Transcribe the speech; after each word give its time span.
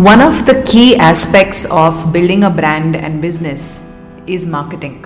One 0.00 0.22
of 0.22 0.46
the 0.46 0.62
key 0.66 0.96
aspects 0.96 1.66
of 1.70 2.10
building 2.10 2.44
a 2.44 2.48
brand 2.48 2.96
and 2.96 3.20
business 3.20 4.00
is 4.26 4.46
marketing. 4.46 5.04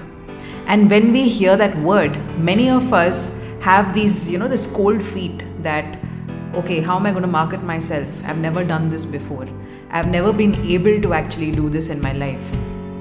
And 0.68 0.88
when 0.88 1.10
we 1.10 1.26
hear 1.28 1.56
that 1.56 1.76
word, 1.78 2.16
many 2.38 2.70
of 2.70 2.92
us 2.92 3.44
have 3.60 3.92
these, 3.92 4.30
you 4.30 4.38
know, 4.38 4.46
this 4.46 4.68
cold 4.68 5.02
feet 5.02 5.42
that, 5.64 5.98
okay, 6.54 6.80
how 6.80 6.94
am 6.94 7.06
I 7.06 7.10
going 7.10 7.22
to 7.22 7.28
market 7.28 7.64
myself? 7.64 8.06
I've 8.24 8.38
never 8.38 8.62
done 8.62 8.88
this 8.88 9.04
before. 9.04 9.48
I've 9.90 10.06
never 10.06 10.32
been 10.32 10.54
able 10.64 11.00
to 11.00 11.12
actually 11.12 11.50
do 11.50 11.68
this 11.68 11.90
in 11.90 12.00
my 12.00 12.12
life. 12.12 12.54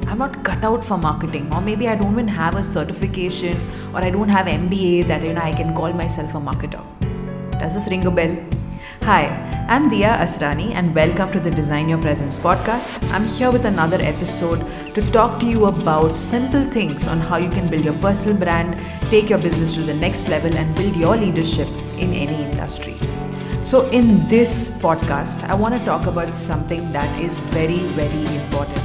I'm 0.07 0.17
not 0.17 0.43
cut 0.43 0.63
out 0.63 0.83
for 0.83 0.97
marketing, 0.97 1.53
or 1.53 1.61
maybe 1.61 1.87
I 1.87 1.93
don't 1.93 2.13
even 2.13 2.27
have 2.27 2.55
a 2.55 2.63
certification, 2.63 3.55
or 3.93 3.99
I 3.99 4.09
don't 4.09 4.29
have 4.29 4.47
MBA 4.47 5.05
that 5.09 5.21
you 5.21 5.33
know 5.33 5.41
I 5.41 5.51
can 5.51 5.75
call 5.75 5.93
myself 5.93 6.33
a 6.33 6.39
marketer. 6.39 6.83
Does 7.59 7.75
this 7.75 7.87
ring 7.87 8.07
a 8.07 8.09
bell? 8.09 8.35
Hi, 9.05 9.25
I'm 9.67 9.89
Dia 9.89 10.15
Asrani 10.17 10.71
and 10.75 10.95
welcome 10.95 11.29
to 11.33 11.39
the 11.41 11.51
Design 11.51 11.89
Your 11.89 11.97
Presence 11.97 12.37
podcast. 12.37 13.03
I'm 13.11 13.25
here 13.25 13.51
with 13.51 13.65
another 13.65 13.97
episode 13.99 14.63
to 14.95 15.01
talk 15.11 15.41
to 15.41 15.45
you 15.45 15.65
about 15.65 16.17
simple 16.17 16.63
things 16.71 17.05
on 17.05 17.19
how 17.19 17.35
you 17.35 17.49
can 17.49 17.67
build 17.69 17.83
your 17.83 17.95
personal 17.95 18.39
brand, 18.39 18.77
take 19.09 19.29
your 19.29 19.39
business 19.39 19.73
to 19.73 19.81
the 19.81 19.93
next 19.93 20.29
level, 20.29 20.55
and 20.55 20.73
build 20.73 20.95
your 20.95 21.17
leadership 21.17 21.67
in 21.97 22.13
any 22.13 22.43
industry. 22.43 22.95
So, 23.61 23.89
in 23.89 24.25
this 24.29 24.81
podcast, 24.81 25.43
I 25.49 25.53
want 25.53 25.77
to 25.77 25.83
talk 25.83 26.07
about 26.07 26.33
something 26.33 26.93
that 26.93 27.19
is 27.19 27.37
very, 27.57 27.79
very 27.99 28.25
important 28.37 28.79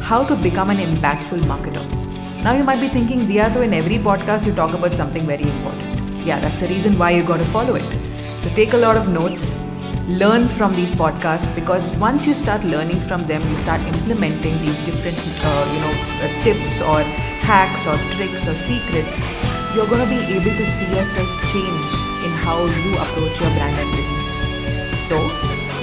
how 0.00 0.24
to 0.24 0.36
become 0.36 0.70
an 0.70 0.78
impactful 0.78 1.42
marketer. 1.42 1.84
Now, 2.42 2.54
you 2.54 2.64
might 2.64 2.80
be 2.80 2.88
thinking, 2.88 3.26
Dia, 3.26 3.50
though 3.50 3.60
in 3.60 3.74
every 3.74 3.98
podcast 3.98 4.46
you 4.46 4.54
talk 4.54 4.72
about 4.72 4.94
something 4.94 5.26
very 5.26 5.44
important. 5.44 6.24
Yeah, 6.24 6.40
that's 6.40 6.60
the 6.60 6.68
reason 6.68 6.98
why 6.98 7.10
you 7.10 7.22
got 7.22 7.36
to 7.36 7.44
follow 7.44 7.74
it. 7.74 8.03
So 8.38 8.50
take 8.50 8.72
a 8.72 8.76
lot 8.76 8.96
of 8.96 9.08
notes, 9.08 9.62
learn 10.08 10.48
from 10.48 10.74
these 10.74 10.90
podcasts 10.90 11.52
because 11.54 11.96
once 11.98 12.26
you 12.26 12.34
start 12.34 12.64
learning 12.64 13.00
from 13.00 13.26
them, 13.26 13.40
you 13.42 13.56
start 13.56 13.80
implementing 13.82 14.58
these 14.58 14.78
different, 14.84 15.18
uh, 15.44 15.64
you 15.72 15.80
know, 15.80 15.94
uh, 16.20 16.44
tips 16.44 16.80
or 16.80 17.02
hacks 17.46 17.86
or 17.86 17.96
tricks 18.10 18.48
or 18.48 18.54
secrets. 18.54 19.22
You're 19.74 19.86
going 19.86 20.02
to 20.02 20.08
be 20.08 20.20
able 20.34 20.50
to 20.50 20.66
see 20.66 20.86
yourself 20.94 21.28
change 21.46 21.92
in 22.24 22.32
how 22.42 22.64
you 22.66 22.92
approach 22.98 23.40
your 23.40 23.50
brand 23.50 23.78
and 23.78 23.90
business. 23.96 24.38
So 24.98 25.16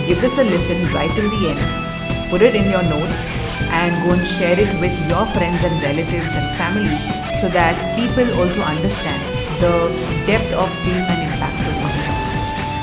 give 0.06 0.22
this 0.22 0.38
a 0.38 0.44
listen 0.44 0.92
right 0.94 1.10
till 1.12 1.30
the 1.30 1.50
end. 1.50 2.30
Put 2.30 2.42
it 2.42 2.56
in 2.56 2.70
your 2.70 2.84
notes 2.84 3.36
and 3.72 4.08
go 4.08 4.16
and 4.16 4.28
share 4.28 4.60
it 4.60 4.80
with 4.80 4.96
your 5.10 5.26
friends 5.26 5.64
and 5.64 5.82
relatives 5.82 6.36
and 6.36 6.58
family 6.58 6.98
so 7.36 7.50
that 7.50 7.96
people 7.98 8.40
also 8.40 8.62
understand 8.62 9.22
the 9.62 9.90
depth 10.26 10.54
of 10.54 10.74
being 10.86 10.98
an 10.98 11.22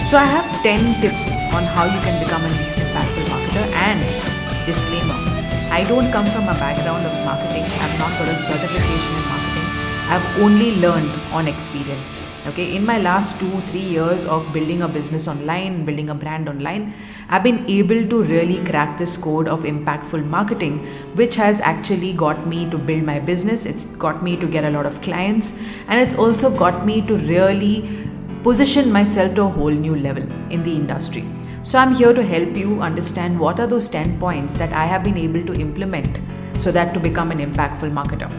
so, 0.08 0.16
I 0.16 0.24
have 0.24 0.62
10 0.62 1.02
tips 1.02 1.42
on 1.52 1.64
how 1.64 1.84
you 1.84 2.00
can 2.00 2.24
become 2.24 2.42
an 2.42 2.54
impactful 2.80 3.26
marketer. 3.26 3.66
And 3.76 4.00
disclaimer 4.64 5.38
I 5.70 5.84
don't 5.84 6.10
come 6.10 6.24
from 6.24 6.44
a 6.44 6.54
background 6.54 7.04
of 7.04 7.12
marketing, 7.26 7.64
I've 7.64 7.98
not 7.98 8.10
got 8.18 8.28
a 8.28 8.36
certification 8.38 9.14
in 9.14 9.22
marketing. 9.28 9.48
I've 10.08 10.40
only 10.40 10.76
learned 10.76 11.10
on 11.30 11.46
experience. 11.46 12.26
Okay, 12.46 12.74
in 12.74 12.86
my 12.86 12.98
last 12.98 13.38
two, 13.38 13.60
three 13.72 13.82
years 13.82 14.24
of 14.24 14.50
building 14.54 14.80
a 14.80 14.88
business 14.88 15.28
online, 15.28 15.84
building 15.84 16.08
a 16.08 16.14
brand 16.14 16.48
online, 16.48 16.94
I've 17.28 17.42
been 17.42 17.66
able 17.68 18.08
to 18.08 18.22
really 18.22 18.64
crack 18.64 18.96
this 18.96 19.18
code 19.18 19.46
of 19.46 19.64
impactful 19.64 20.24
marketing, 20.24 20.86
which 21.16 21.36
has 21.36 21.60
actually 21.60 22.14
got 22.14 22.46
me 22.46 22.70
to 22.70 22.78
build 22.78 23.02
my 23.02 23.18
business. 23.18 23.66
It's 23.66 23.84
got 23.96 24.22
me 24.22 24.38
to 24.38 24.46
get 24.46 24.64
a 24.64 24.70
lot 24.70 24.86
of 24.86 25.02
clients, 25.02 25.60
and 25.88 26.00
it's 26.00 26.14
also 26.14 26.50
got 26.56 26.86
me 26.86 27.02
to 27.02 27.18
really 27.18 27.97
position 28.42 28.92
myself 28.92 29.34
to 29.34 29.42
a 29.42 29.48
whole 29.48 29.70
new 29.70 29.96
level 29.96 30.22
in 30.50 30.62
the 30.62 30.72
industry. 30.72 31.24
So 31.62 31.78
I'm 31.78 31.94
here 31.94 32.12
to 32.12 32.22
help 32.22 32.56
you 32.56 32.80
understand 32.80 33.38
what 33.38 33.60
are 33.60 33.66
those 33.66 33.88
10 33.88 34.18
points 34.18 34.54
that 34.54 34.72
I 34.72 34.86
have 34.86 35.04
been 35.04 35.18
able 35.18 35.44
to 35.46 35.60
implement 35.60 36.20
so 36.60 36.72
that 36.72 36.94
to 36.94 37.00
become 37.00 37.30
an 37.30 37.38
impactful 37.38 37.92
marketer. 37.92 38.30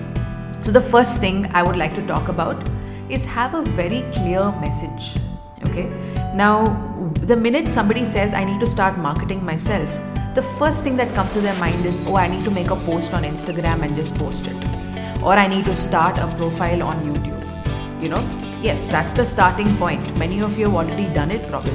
So 0.64 0.72
the 0.72 0.82
first 0.82 1.20
thing 1.20 1.46
I 1.54 1.64
would 1.64 1.78
like 1.78 1.94
to 1.96 2.06
talk 2.08 2.30
about 2.30 2.68
is 3.10 3.26
have 3.26 3.54
a 3.54 3.62
very 3.62 4.02
clear 4.14 4.52
message. 4.62 5.22
Okay? 5.68 5.90
Now, 6.34 6.76
the 7.22 7.36
minute 7.36 7.70
somebody 7.72 8.04
says 8.04 8.34
I 8.34 8.44
need 8.44 8.60
to 8.60 8.68
start 8.68 8.98
marketing 8.98 9.44
myself, 9.44 9.90
the 10.36 10.42
first 10.42 10.84
thing 10.84 10.96
that 10.98 11.14
comes 11.16 11.34
to 11.34 11.42
their 11.42 11.56
mind 11.56 11.86
is, 11.86 12.06
oh, 12.08 12.16
I 12.16 12.28
need 12.28 12.46
to 12.46 12.52
make 12.52 12.70
a 12.70 12.76
post 12.76 13.14
on 13.14 13.24
Instagram 13.24 13.84
and 13.84 13.96
just 13.96 14.16
post 14.16 14.48
it. 14.48 15.24
Or 15.24 15.34
I 15.34 15.48
need 15.48 15.66
to 15.66 15.74
start 15.74 16.18
a 16.18 16.28
profile 16.38 16.84
on 16.84 17.04
YouTube. 17.04 18.02
You 18.02 18.10
know, 18.10 18.49
Yes, 18.62 18.90
that's 18.90 19.14
the 19.14 19.24
starting 19.24 19.78
point. 19.78 20.18
Many 20.18 20.42
of 20.42 20.58
you 20.60 20.66
have 20.66 20.76
already 20.76 21.06
done 21.14 21.32
it 21.32 21.48
probably. 21.48 21.72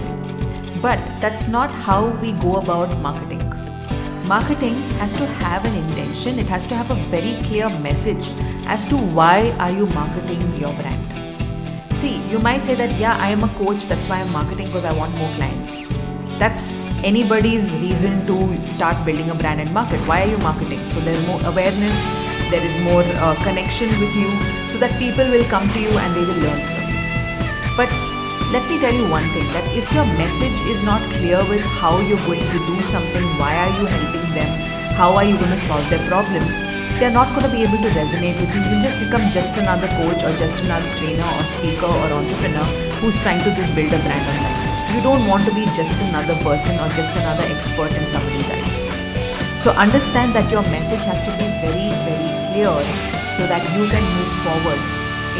But 0.82 0.98
that's 1.18 1.48
not 1.48 1.70
how 1.70 2.08
we 2.20 2.32
go 2.32 2.56
about 2.56 2.98
marketing. 2.98 3.40
Marketing 4.26 4.74
has 5.00 5.14
to 5.14 5.24
have 5.44 5.64
an 5.64 5.74
intention, 5.74 6.38
it 6.38 6.46
has 6.46 6.66
to 6.66 6.74
have 6.74 6.90
a 6.90 6.94
very 7.08 7.42
clear 7.44 7.70
message 7.70 8.28
as 8.66 8.86
to 8.88 8.96
why 8.96 9.50
are 9.52 9.70
you 9.70 9.86
marketing 9.86 10.42
your 10.60 10.74
brand. 10.74 11.96
See, 11.96 12.20
you 12.28 12.38
might 12.38 12.66
say 12.66 12.74
that 12.74 12.98
yeah, 12.98 13.16
I 13.16 13.30
am 13.30 13.42
a 13.44 13.48
coach, 13.48 13.86
that's 13.86 14.06
why 14.06 14.20
I'm 14.20 14.30
marketing 14.32 14.66
because 14.66 14.84
I 14.84 14.92
want 14.92 15.14
more 15.14 15.32
clients. 15.36 15.86
That's 16.38 16.84
anybody's 17.02 17.74
reason 17.76 18.26
to 18.26 18.62
start 18.62 19.06
building 19.06 19.30
a 19.30 19.34
brand 19.34 19.60
and 19.60 19.72
market. 19.72 20.00
Why 20.00 20.24
are 20.24 20.26
you 20.26 20.38
marketing? 20.38 20.84
So 20.84 21.00
there's 21.00 21.26
more 21.26 21.40
awareness, 21.46 22.02
there 22.50 22.64
is 22.64 22.78
more 22.78 23.02
uh, 23.02 23.34
connection 23.42 23.88
with 24.00 24.14
you 24.14 24.30
so 24.68 24.78
that 24.78 24.98
people 24.98 25.28
will 25.28 25.44
come 25.44 25.72
to 25.72 25.80
you 25.80 25.90
and 25.90 26.14
they 26.16 26.24
will 26.24 26.40
learn 26.46 26.60
from 26.64 26.84
you. 26.90 27.76
But 27.76 27.90
let 28.52 28.68
me 28.68 28.78
tell 28.78 28.94
you 28.94 29.08
one 29.08 29.32
thing 29.32 29.46
that 29.52 29.66
if 29.76 29.92
your 29.92 30.06
message 30.06 30.60
is 30.72 30.82
not 30.82 31.02
clear 31.12 31.38
with 31.48 31.62
how 31.62 32.00
you're 32.00 32.24
going 32.26 32.40
to 32.40 32.58
do 32.66 32.82
something, 32.82 33.24
why 33.38 33.56
are 33.56 33.80
you 33.80 33.86
helping 33.86 34.34
them, 34.34 34.50
how 34.94 35.14
are 35.14 35.24
you 35.24 35.36
going 35.36 35.50
to 35.50 35.58
solve 35.58 35.88
their 35.90 36.06
problems, 36.08 36.60
they're 37.00 37.10
not 37.10 37.28
going 37.34 37.44
to 37.44 37.50
be 37.50 37.62
able 37.62 37.78
to 37.78 37.90
resonate 37.98 38.38
with 38.38 38.54
you. 38.54 38.62
You'll 38.62 38.80
just 38.80 39.00
become 39.00 39.30
just 39.32 39.56
another 39.56 39.88
coach 39.88 40.22
or 40.22 40.36
just 40.36 40.62
another 40.62 40.88
trainer 40.98 41.26
or 41.36 41.42
speaker 41.42 41.86
or 41.86 42.12
entrepreneur 42.12 42.64
who's 43.00 43.18
trying 43.18 43.40
to 43.40 43.54
just 43.56 43.74
build 43.74 43.92
a 43.92 43.98
brand 43.98 44.28
online. 44.30 44.94
You 44.94 45.02
don't 45.02 45.26
want 45.26 45.44
to 45.46 45.54
be 45.54 45.64
just 45.74 45.96
another 45.96 46.36
person 46.36 46.78
or 46.78 46.88
just 46.94 47.16
another 47.16 47.42
expert 47.52 47.90
in 47.92 48.08
somebody's 48.08 48.50
eyes. 48.50 48.86
So 49.60 49.72
understand 49.72 50.34
that 50.36 50.50
your 50.50 50.62
message 50.62 51.04
has 51.04 51.20
to 51.22 51.30
be 51.32 51.46
very, 51.62 51.90
very 52.06 52.33
clear 52.54 52.74
so 53.36 53.46
that 53.50 53.62
you 53.76 53.84
can 53.92 54.04
move 54.16 54.32
forward 54.46 54.82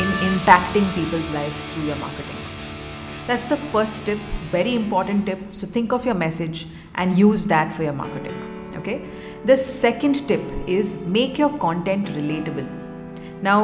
in 0.03 0.09
impacting 0.29 0.87
people's 0.95 1.31
lives 1.31 1.65
through 1.67 1.85
your 1.85 1.97
marketing. 1.97 2.41
That's 3.29 3.47
the 3.47 3.57
first 3.57 4.07
tip, 4.07 4.19
very 4.51 4.75
important 4.75 5.27
tip. 5.27 5.39
So 5.51 5.67
think 5.67 5.93
of 5.93 6.05
your 6.05 6.17
message 6.17 6.67
and 6.97 7.17
use 7.17 7.45
that 7.47 7.73
for 7.73 7.85
your 7.85 7.93
marketing. 7.93 8.35
Okay. 8.79 9.01
The 9.45 9.57
second 9.57 10.27
tip 10.27 10.43
is 10.67 11.07
make 11.07 11.39
your 11.39 11.57
content 11.59 12.09
relatable. 12.09 12.67
Now, 13.43 13.61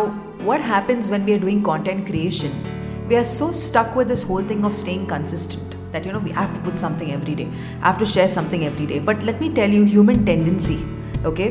what 0.50 0.60
happens 0.60 1.10
when 1.10 1.24
we 1.24 1.34
are 1.34 1.38
doing 1.38 1.62
content 1.62 2.06
creation? 2.06 2.52
We 3.08 3.16
are 3.16 3.24
so 3.24 3.50
stuck 3.50 3.96
with 3.96 4.08
this 4.08 4.22
whole 4.22 4.44
thing 4.44 4.64
of 4.64 4.74
staying 4.74 5.06
consistent 5.08 5.74
that 5.92 6.06
you 6.06 6.12
know 6.12 6.20
we 6.20 6.30
have 6.30 6.54
to 6.54 6.60
put 6.60 6.78
something 6.78 7.10
every 7.10 7.34
day 7.34 7.46
i 7.82 7.86
have 7.86 7.98
to 7.98 8.06
share 8.06 8.28
something 8.28 8.64
every 8.66 8.86
day 8.86 9.00
but 9.00 9.24
let 9.24 9.40
me 9.40 9.48
tell 9.52 9.68
you 9.68 9.82
human 9.94 10.24
tendency 10.24 10.76
okay 11.30 11.48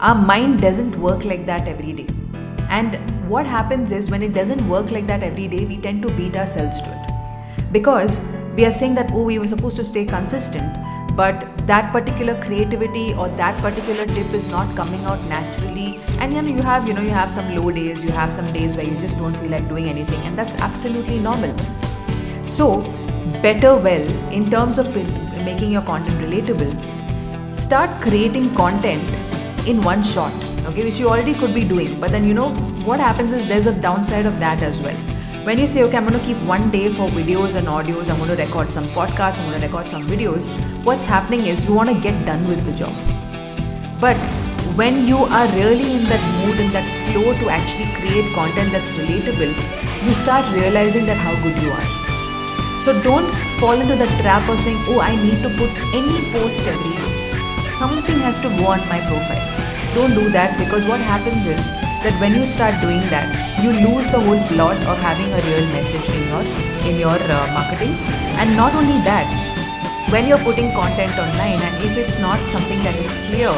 our 0.00 0.14
mind 0.14 0.60
doesn't 0.60 0.96
work 1.00 1.24
like 1.24 1.46
that 1.46 1.68
every 1.68 1.92
day. 1.92 2.06
And 2.68 2.98
what 3.28 3.46
happens 3.46 3.92
is 3.92 4.10
when 4.10 4.22
it 4.22 4.34
doesn't 4.34 4.68
work 4.68 4.90
like 4.90 5.06
that 5.06 5.22
every 5.22 5.48
day 5.48 5.64
we 5.64 5.76
tend 5.76 6.02
to 6.02 6.10
beat 6.10 6.36
ourselves 6.36 6.80
to 6.82 6.88
it. 6.88 7.72
Because 7.72 8.52
we 8.56 8.64
are 8.64 8.70
saying 8.70 8.94
that 8.94 9.10
oh 9.12 9.24
we 9.24 9.38
were 9.38 9.46
supposed 9.46 9.76
to 9.76 9.84
stay 9.84 10.04
consistent 10.04 10.84
but 11.16 11.46
that 11.66 11.92
particular 11.92 12.34
creativity 12.42 13.14
or 13.14 13.28
that 13.40 13.56
particular 13.60 14.04
tip 14.04 14.32
is 14.34 14.48
not 14.48 14.74
coming 14.76 15.04
out 15.04 15.22
naturally. 15.24 16.00
And 16.18 16.34
you 16.34 16.42
know 16.42 16.50
you 16.50 16.62
have 16.62 16.88
you 16.88 16.94
know 16.94 17.02
you 17.02 17.10
have 17.10 17.30
some 17.30 17.54
low 17.54 17.70
days 17.70 18.02
you 18.02 18.10
have 18.10 18.34
some 18.34 18.52
days 18.52 18.76
where 18.76 18.84
you 18.84 18.98
just 18.98 19.18
don't 19.18 19.34
feel 19.36 19.50
like 19.50 19.68
doing 19.68 19.88
anything 19.88 20.20
and 20.22 20.36
that's 20.36 20.56
absolutely 20.56 21.20
normal. 21.20 21.56
So 22.44 22.82
better 23.42 23.76
well 23.76 24.32
in 24.32 24.50
terms 24.50 24.78
of 24.78 24.94
making 25.44 25.72
your 25.72 25.82
content 25.82 26.18
relatable, 26.20 27.54
start 27.54 28.02
creating 28.02 28.54
content 28.54 29.02
in 29.66 29.82
one 29.82 30.02
shot, 30.02 30.32
okay, 30.66 30.84
which 30.84 31.00
you 31.00 31.08
already 31.08 31.34
could 31.34 31.54
be 31.54 31.64
doing. 31.64 32.00
But 32.00 32.10
then, 32.10 32.24
you 32.24 32.34
know, 32.34 32.54
what 32.84 33.00
happens 33.00 33.32
is 33.32 33.46
there's 33.46 33.66
a 33.66 33.80
downside 33.80 34.26
of 34.26 34.38
that 34.40 34.62
as 34.62 34.80
well. 34.80 34.96
When 35.44 35.58
you 35.58 35.66
say, 35.66 35.82
okay, 35.84 35.96
I'm 35.96 36.06
going 36.06 36.18
to 36.18 36.24
keep 36.24 36.38
one 36.44 36.70
day 36.70 36.88
for 36.88 37.08
videos 37.08 37.54
and 37.54 37.66
audios, 37.66 38.08
I'm 38.08 38.16
going 38.18 38.34
to 38.34 38.42
record 38.42 38.72
some 38.72 38.86
podcasts, 38.88 39.40
I'm 39.40 39.50
going 39.50 39.60
to 39.60 39.66
record 39.66 39.90
some 39.90 40.06
videos, 40.06 40.48
what's 40.84 41.06
happening 41.06 41.46
is 41.46 41.66
you 41.66 41.74
want 41.74 41.90
to 41.90 42.00
get 42.00 42.24
done 42.24 42.48
with 42.48 42.64
the 42.64 42.72
job. 42.72 42.94
But 44.00 44.16
when 44.76 45.06
you 45.06 45.18
are 45.18 45.46
really 45.48 45.96
in 45.96 46.04
that 46.04 46.46
mood, 46.46 46.60
in 46.60 46.72
that 46.72 46.88
flow 47.12 47.32
to 47.32 47.48
actually 47.48 47.92
create 48.00 48.34
content 48.34 48.72
that's 48.72 48.92
relatable, 48.92 50.06
you 50.06 50.14
start 50.14 50.50
realizing 50.54 51.06
that 51.06 51.16
how 51.16 51.34
good 51.42 51.60
you 51.62 51.70
are 51.70 52.04
so 52.84 52.92
don't 53.02 53.32
fall 53.60 53.80
into 53.80 53.96
the 53.96 54.06
trap 54.20 54.46
of 54.46 54.58
saying, 54.60 54.76
oh, 54.88 55.00
I 55.00 55.16
need 55.16 55.42
to 55.42 55.48
put 55.56 55.70
any 55.94 56.30
post 56.32 56.60
every 56.66 56.90
day. 56.90 57.03
Something 57.68 58.20
has 58.20 58.38
to 58.40 58.48
go 58.48 58.66
on 58.66 58.80
my 58.88 59.00
profile. 59.08 59.94
Don't 59.94 60.14
do 60.14 60.28
that 60.30 60.58
because 60.58 60.84
what 60.84 61.00
happens 61.00 61.46
is 61.46 61.70
that 62.04 62.18
when 62.20 62.34
you 62.34 62.46
start 62.46 62.80
doing 62.82 63.00
that, 63.08 63.28
you 63.62 63.72
lose 63.72 64.10
the 64.10 64.20
whole 64.20 64.40
plot 64.48 64.76
of 64.84 64.98
having 64.98 65.32
a 65.32 65.40
real 65.46 65.66
message 65.72 66.08
in 66.10 66.28
your 66.28 66.42
in 66.84 66.98
your 66.98 67.16
uh, 67.16 67.46
marketing. 67.56 67.94
And 68.38 68.54
not 68.56 68.74
only 68.74 68.98
that, 69.08 69.24
when 70.10 70.26
you're 70.28 70.44
putting 70.44 70.70
content 70.72 71.18
online 71.18 71.60
and 71.60 71.84
if 71.84 71.96
it's 71.96 72.18
not 72.18 72.46
something 72.46 72.82
that 72.82 72.96
is 72.96 73.16
clear 73.26 73.54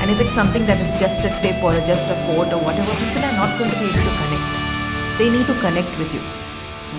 and 0.00 0.10
if 0.10 0.20
it's 0.20 0.34
something 0.34 0.64
that 0.66 0.80
is 0.80 0.94
just 0.98 1.24
a 1.24 1.30
tip 1.42 1.62
or 1.62 1.78
just 1.80 2.10
a 2.10 2.14
quote 2.24 2.52
or 2.52 2.60
whatever 2.68 2.94
people 2.94 3.24
are 3.30 3.36
not 3.40 3.58
going 3.58 3.70
to 3.70 3.78
be 3.80 3.90
able 3.90 4.06
to 4.08 4.14
connect 4.22 5.18
they 5.18 5.28
need 5.28 5.46
to 5.46 5.56
connect 5.60 5.98
with 5.98 6.14
you 6.14 6.22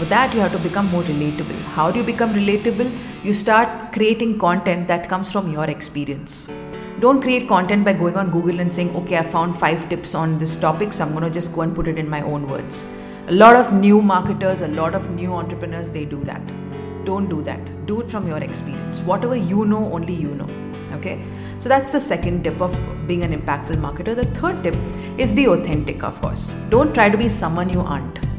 for 0.02 0.08
that 0.12 0.34
you 0.34 0.40
have 0.40 0.52
to 0.52 0.58
become 0.58 0.88
more 0.88 1.04
relatable. 1.04 1.58
How 1.78 1.92
do 1.92 2.00
you 2.00 2.06
become 2.06 2.34
relatable? 2.34 2.90
You 3.24 3.34
start 3.34 3.94
creating 3.94 4.40
content 4.40 4.88
that 4.88 5.08
comes 5.08 5.32
from 5.32 5.52
your 5.52 5.66
experience. 5.66 6.52
Don't 7.00 7.22
create 7.22 7.48
content 7.48 7.86
by 7.86 7.94
going 7.94 8.18
on 8.22 8.32
google 8.32 8.60
and 8.64 8.74
saying 8.78 8.90
okay 9.02 9.18
i 9.20 9.24
found 9.36 9.58
five 9.64 9.88
tips 9.92 10.14
on 10.22 10.38
this 10.42 10.56
topic 10.64 10.94
so 10.94 11.04
i'm 11.04 11.12
going 11.18 11.28
to 11.28 11.32
just 11.38 11.54
go 11.56 11.62
and 11.66 11.76
put 11.80 11.88
it 11.92 12.00
in 12.04 12.10
my 12.16 12.22
own 12.22 12.48
words. 12.54 12.80
A 13.28 13.36
lot 13.44 13.56
of 13.56 13.72
new 13.74 14.02
marketers 14.14 14.64
a 14.70 14.70
lot 14.80 14.96
of 15.02 15.12
new 15.20 15.34
entrepreneurs 15.42 15.92
they 15.92 16.06
do 16.16 16.24
that. 16.32 16.42
Don't 17.12 17.30
do 17.36 17.44
that. 17.44 17.62
Do 17.92 18.02
it 18.02 18.10
from 18.10 18.28
your 18.34 18.42
experience. 18.50 19.02
Whatever 19.12 19.36
you 19.52 19.66
know 19.66 19.84
only 20.00 20.18
you 20.24 20.34
know 20.42 20.50
okay? 20.98 21.16
So 21.60 21.70
that's 21.70 21.92
the 21.92 22.00
second 22.00 22.44
tip 22.44 22.60
of 22.70 22.76
being 23.06 23.24
an 23.30 23.40
impactful 23.40 23.80
marketer. 23.88 24.16
The 24.24 24.28
third 24.42 24.64
tip 24.64 24.76
is 25.20 25.32
be 25.44 25.48
authentic 25.48 26.04
of 26.12 26.20
course. 26.22 26.54
Don't 26.76 26.94
try 27.02 27.10
to 27.10 27.24
be 27.26 27.30
someone 27.30 27.70
you 27.78 27.82
aren't 27.82 28.31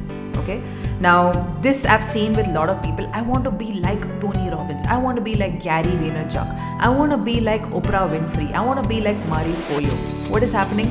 okay? 0.42 0.62
Now 1.00 1.32
this 1.60 1.84
i've 1.84 2.04
seen 2.04 2.34
with 2.34 2.48
a 2.48 2.52
lot 2.52 2.68
of 2.68 2.82
people. 2.82 3.08
I 3.12 3.22
want 3.22 3.44
to 3.44 3.50
be 3.50 3.72
like 3.86 4.08
tony 4.20 4.48
robbins. 4.50 4.84
I 4.84 4.98
want 4.98 5.16
to 5.16 5.22
be 5.30 5.36
like 5.36 5.62
gary 5.62 5.94
vaynerchuk. 6.02 6.58
I 6.80 6.88
want 6.88 7.12
to 7.12 7.18
be 7.30 7.40
like 7.40 7.70
oprah 7.80 8.08
winfrey. 8.16 8.52
I 8.52 8.60
want 8.60 8.82
to 8.82 8.88
be 8.88 9.00
like 9.00 9.24
marie 9.34 9.62
forleo 9.68 10.22
what 10.32 10.42
is 10.42 10.52
happening? 10.52 10.90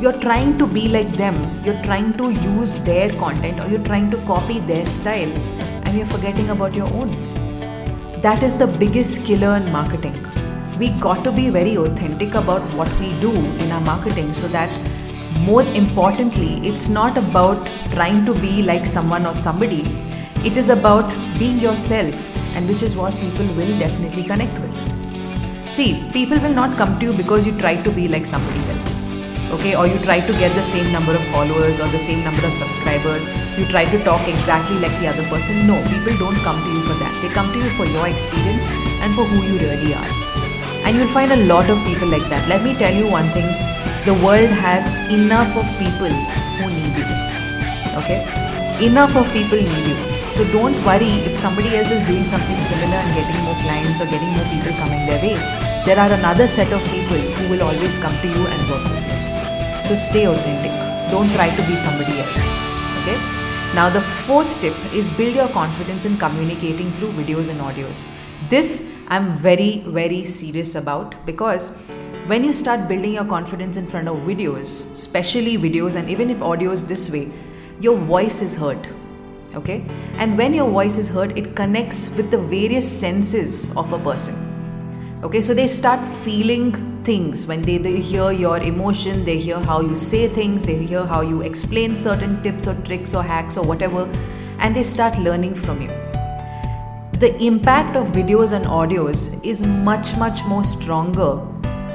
You're 0.00 0.18
trying 0.20 0.58
to 0.58 0.66
be 0.66 0.88
like 0.88 1.16
them. 1.16 1.36
You're 1.64 1.82
trying 1.84 2.12
to 2.18 2.30
use 2.30 2.78
their 2.80 3.10
content 3.12 3.60
or 3.60 3.66
you're 3.66 3.86
trying 3.86 4.10
to 4.10 4.18
copy 4.26 4.58
their 4.58 4.84
style 4.84 5.32
and 5.84 5.96
you're 5.96 6.10
forgetting 6.14 6.50
about 6.50 6.74
your 6.74 6.88
own. 6.92 7.14
That 8.20 8.42
is 8.42 8.58
the 8.58 8.66
biggest 8.66 9.26
killer 9.26 9.56
in 9.56 9.72
marketing. 9.72 10.18
We 10.78 10.90
got 11.06 11.24
to 11.24 11.32
be 11.32 11.48
very 11.48 11.78
authentic 11.78 12.34
about 12.34 12.60
what 12.74 12.92
we 13.00 13.18
do 13.20 13.32
in 13.32 13.72
our 13.72 13.80
marketing 13.82 14.34
so 14.34 14.48
that 14.48 14.68
more 15.44 15.62
importantly, 15.62 16.66
it's 16.66 16.88
not 16.88 17.16
about 17.16 17.66
trying 17.92 18.24
to 18.26 18.34
be 18.34 18.62
like 18.62 18.86
someone 18.86 19.26
or 19.26 19.34
somebody. 19.34 19.82
It 20.44 20.56
is 20.56 20.68
about 20.68 21.08
being 21.38 21.58
yourself, 21.58 22.14
and 22.56 22.68
which 22.68 22.82
is 22.82 22.96
what 22.96 23.14
people 23.14 23.46
will 23.54 23.78
definitely 23.78 24.24
connect 24.24 24.58
with. 24.60 25.70
See, 25.70 26.08
people 26.12 26.38
will 26.40 26.54
not 26.54 26.76
come 26.76 26.98
to 26.98 27.06
you 27.06 27.12
because 27.12 27.46
you 27.46 27.58
try 27.58 27.80
to 27.82 27.90
be 27.90 28.08
like 28.08 28.26
somebody 28.26 28.60
else 28.70 29.14
okay? 29.54 29.74
Or 29.76 29.86
you 29.86 29.98
try 29.98 30.20
to 30.20 30.32
get 30.32 30.54
the 30.54 30.62
same 30.62 30.90
number 30.92 31.14
of 31.14 31.24
followers 31.24 31.80
or 31.80 31.88
the 31.88 31.98
same 31.98 32.22
number 32.24 32.46
of 32.46 32.54
subscribers. 32.54 33.26
You 33.58 33.66
try 33.66 33.84
to 33.84 34.02
talk 34.04 34.28
exactly 34.28 34.78
like 34.78 34.98
the 35.00 35.08
other 35.08 35.26
person. 35.28 35.66
No 35.66 35.76
people 35.88 36.16
don't 36.18 36.40
come 36.48 36.62
to 36.62 36.70
you 36.70 36.82
for 36.82 36.94
that. 36.94 37.22
They 37.22 37.28
come 37.28 37.52
to 37.52 37.58
you 37.58 37.70
for 37.70 37.86
your 37.86 38.08
experience 38.08 38.68
and 39.02 39.14
for 39.14 39.24
who 39.24 39.42
you 39.46 39.58
really 39.58 39.94
are. 39.94 40.10
And 40.84 40.96
you'll 40.96 41.14
find 41.18 41.32
a 41.32 41.44
lot 41.44 41.70
of 41.70 41.84
people 41.84 42.08
like 42.08 42.28
that. 42.30 42.48
Let 42.48 42.62
me 42.62 42.74
tell 42.74 42.94
you 42.94 43.08
one 43.08 43.30
thing 43.30 43.73
the 44.04 44.14
world 44.26 44.50
has 44.64 44.88
enough 45.10 45.56
of 45.56 45.66
people 45.78 46.12
who 46.58 46.70
need 46.70 46.96
you 47.02 47.08
okay 48.02 48.20
enough 48.90 49.16
of 49.16 49.30
people 49.32 49.58
need 49.58 49.86
you 49.92 49.98
so 50.28 50.44
don't 50.52 50.82
worry 50.84 51.12
if 51.30 51.36
somebody 51.36 51.76
else 51.76 51.90
is 51.90 52.02
doing 52.02 52.24
something 52.24 52.60
similar 52.70 53.00
and 53.04 53.14
getting 53.14 53.42
more 53.44 53.58
clients 53.62 54.00
or 54.00 54.06
getting 54.06 54.32
more 54.38 54.48
people 54.54 54.72
coming 54.84 55.06
their 55.06 55.20
way 55.26 55.36
there 55.86 55.98
are 55.98 56.12
another 56.12 56.46
set 56.46 56.72
of 56.72 56.82
people 56.96 57.18
who 57.38 57.48
will 57.50 57.62
always 57.62 57.98
come 57.98 58.16
to 58.20 58.28
you 58.28 58.46
and 58.46 58.70
work 58.70 58.84
with 58.84 59.06
you 59.06 59.14
so 59.84 59.94
stay 59.94 60.26
authentic. 60.26 60.72
Don't 61.10 61.30
try 61.34 61.54
to 61.54 61.62
be 61.66 61.76
somebody 61.76 62.18
else. 62.18 62.50
Okay? 63.00 63.16
Now, 63.74 63.90
the 63.90 64.00
fourth 64.00 64.58
tip 64.62 64.74
is 64.94 65.10
build 65.10 65.34
your 65.34 65.48
confidence 65.48 66.06
in 66.06 66.16
communicating 66.16 66.90
through 66.92 67.12
videos 67.12 67.50
and 67.50 67.60
audios. 67.60 68.02
This 68.48 68.96
I'm 69.08 69.34
very, 69.34 69.84
very 69.86 70.24
serious 70.24 70.74
about 70.74 71.14
because 71.26 71.82
when 72.26 72.42
you 72.42 72.54
start 72.54 72.88
building 72.88 73.12
your 73.12 73.24
confidence 73.26 73.76
in 73.76 73.86
front 73.86 74.08
of 74.08 74.16
videos, 74.18 74.90
especially 74.92 75.58
videos 75.58 75.96
and 75.96 76.08
even 76.08 76.30
if 76.30 76.38
audios 76.38 76.86
this 76.88 77.10
way, 77.10 77.30
your 77.80 77.98
voice 77.98 78.40
is 78.40 78.56
heard. 78.56 78.88
Okay? 79.54 79.84
And 80.14 80.38
when 80.38 80.54
your 80.54 80.70
voice 80.70 80.96
is 80.96 81.08
heard, 81.08 81.36
it 81.36 81.54
connects 81.54 82.16
with 82.16 82.30
the 82.30 82.38
various 82.38 82.90
senses 82.90 83.76
of 83.76 83.92
a 83.92 83.98
person. 83.98 84.34
Okay, 85.22 85.42
so 85.42 85.52
they 85.52 85.66
start 85.66 86.04
feeling 86.24 87.02
things 87.04 87.46
when 87.46 87.60
they, 87.60 87.76
they 87.76 88.00
hear 88.00 88.32
your 88.32 88.56
emotion 88.58 89.24
they 89.26 89.36
hear 89.38 89.60
how 89.60 89.82
you 89.82 89.94
say 89.94 90.26
things 90.26 90.64
they 90.64 90.86
hear 90.86 91.04
how 91.04 91.20
you 91.20 91.42
explain 91.42 91.94
certain 91.94 92.42
tips 92.42 92.66
or 92.66 92.74
tricks 92.86 93.14
or 93.14 93.22
hacks 93.22 93.58
or 93.58 93.66
whatever 93.66 94.08
and 94.58 94.74
they 94.74 94.82
start 94.82 95.18
learning 95.18 95.54
from 95.54 95.82
you 95.82 95.88
the 97.18 97.36
impact 97.42 97.94
of 97.94 98.06
videos 98.06 98.52
and 98.52 98.64
audios 98.64 99.44
is 99.44 99.62
much 99.62 100.16
much 100.16 100.42
more 100.46 100.64
stronger 100.64 101.38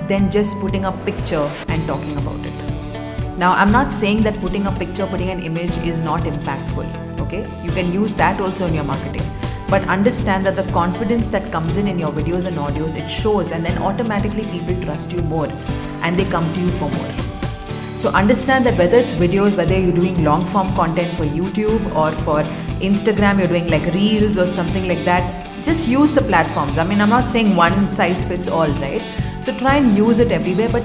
than 0.10 0.30
just 0.30 0.60
putting 0.60 0.86
a 0.86 0.92
picture 1.10 1.50
and 1.68 1.88
talking 1.88 2.18
about 2.18 2.46
it. 2.46 3.38
Now 3.38 3.52
i'm 3.54 3.72
not 3.72 3.94
saying 3.94 4.24
that 4.24 4.42
putting 4.42 4.66
a 4.68 4.80
picture 4.80 5.08
putting 5.08 5.30
an 5.30 5.46
image 5.52 5.78
is 5.92 6.02
not 6.02 6.32
impactful 6.34 7.10
okay? 7.30 7.48
You 7.64 7.72
can 7.72 7.94
use 7.94 8.16
that 8.16 8.42
also 8.42 8.68
in 8.68 8.74
your 8.74 8.84
marketing. 8.84 9.22
But 9.70 9.88
understand 9.88 10.46
that 10.48 10.56
the 10.56 10.64
confidence 10.74 11.30
that 11.30 11.52
comes 11.52 11.78
in 11.78 11.88
in 11.88 12.00
your 12.00 12.12
videos 12.12 12.46
and 12.46 12.58
audios 12.58 12.96
it 12.96 13.08
shows 13.08 13.52
and 13.52 13.64
then 13.64 13.78
automatically 13.78 14.44
people 14.46 14.82
trust 14.84 15.14
you 15.14 15.22
more 15.22 15.48
and 16.02 16.18
they 16.18 16.26
come 16.26 16.52
to 16.54 16.60
you 16.60 16.72
for 16.72 16.90
more. 16.90 17.12
So 17.96 18.10
understand 18.10 18.66
that 18.66 18.78
whether 18.78 18.98
it's 18.98 19.12
videos 19.12 19.56
whether 19.56 19.78
you're 19.78 19.94
doing 19.94 20.24
long 20.24 20.46
form 20.46 20.74
content 20.74 21.14
for 21.16 21.26
youtube 21.26 21.96
or 21.96 22.12
for 22.14 22.44
instagram 22.90 23.40
you're 23.40 23.50
doing 23.50 23.68
like 23.68 23.94
reels 23.94 24.38
or 24.38 24.48
something 24.48 24.88
like 24.88 25.04
that 25.04 25.46
just 25.66 25.90
use 25.90 26.14
the 26.14 26.22
platforms. 26.22 26.78
I 26.78 26.86
mean 26.86 27.02
i'm 27.02 27.10
not 27.10 27.30
saying 27.30 27.56
one 27.56 27.90
size 27.90 28.28
fits 28.28 28.48
all 28.48 28.72
right 28.86 29.04
so 29.50 29.57
try 29.57 29.75
and 29.78 29.98
use 29.98 30.19
it 30.19 30.31
everywhere 30.31 30.69
but 30.69 30.84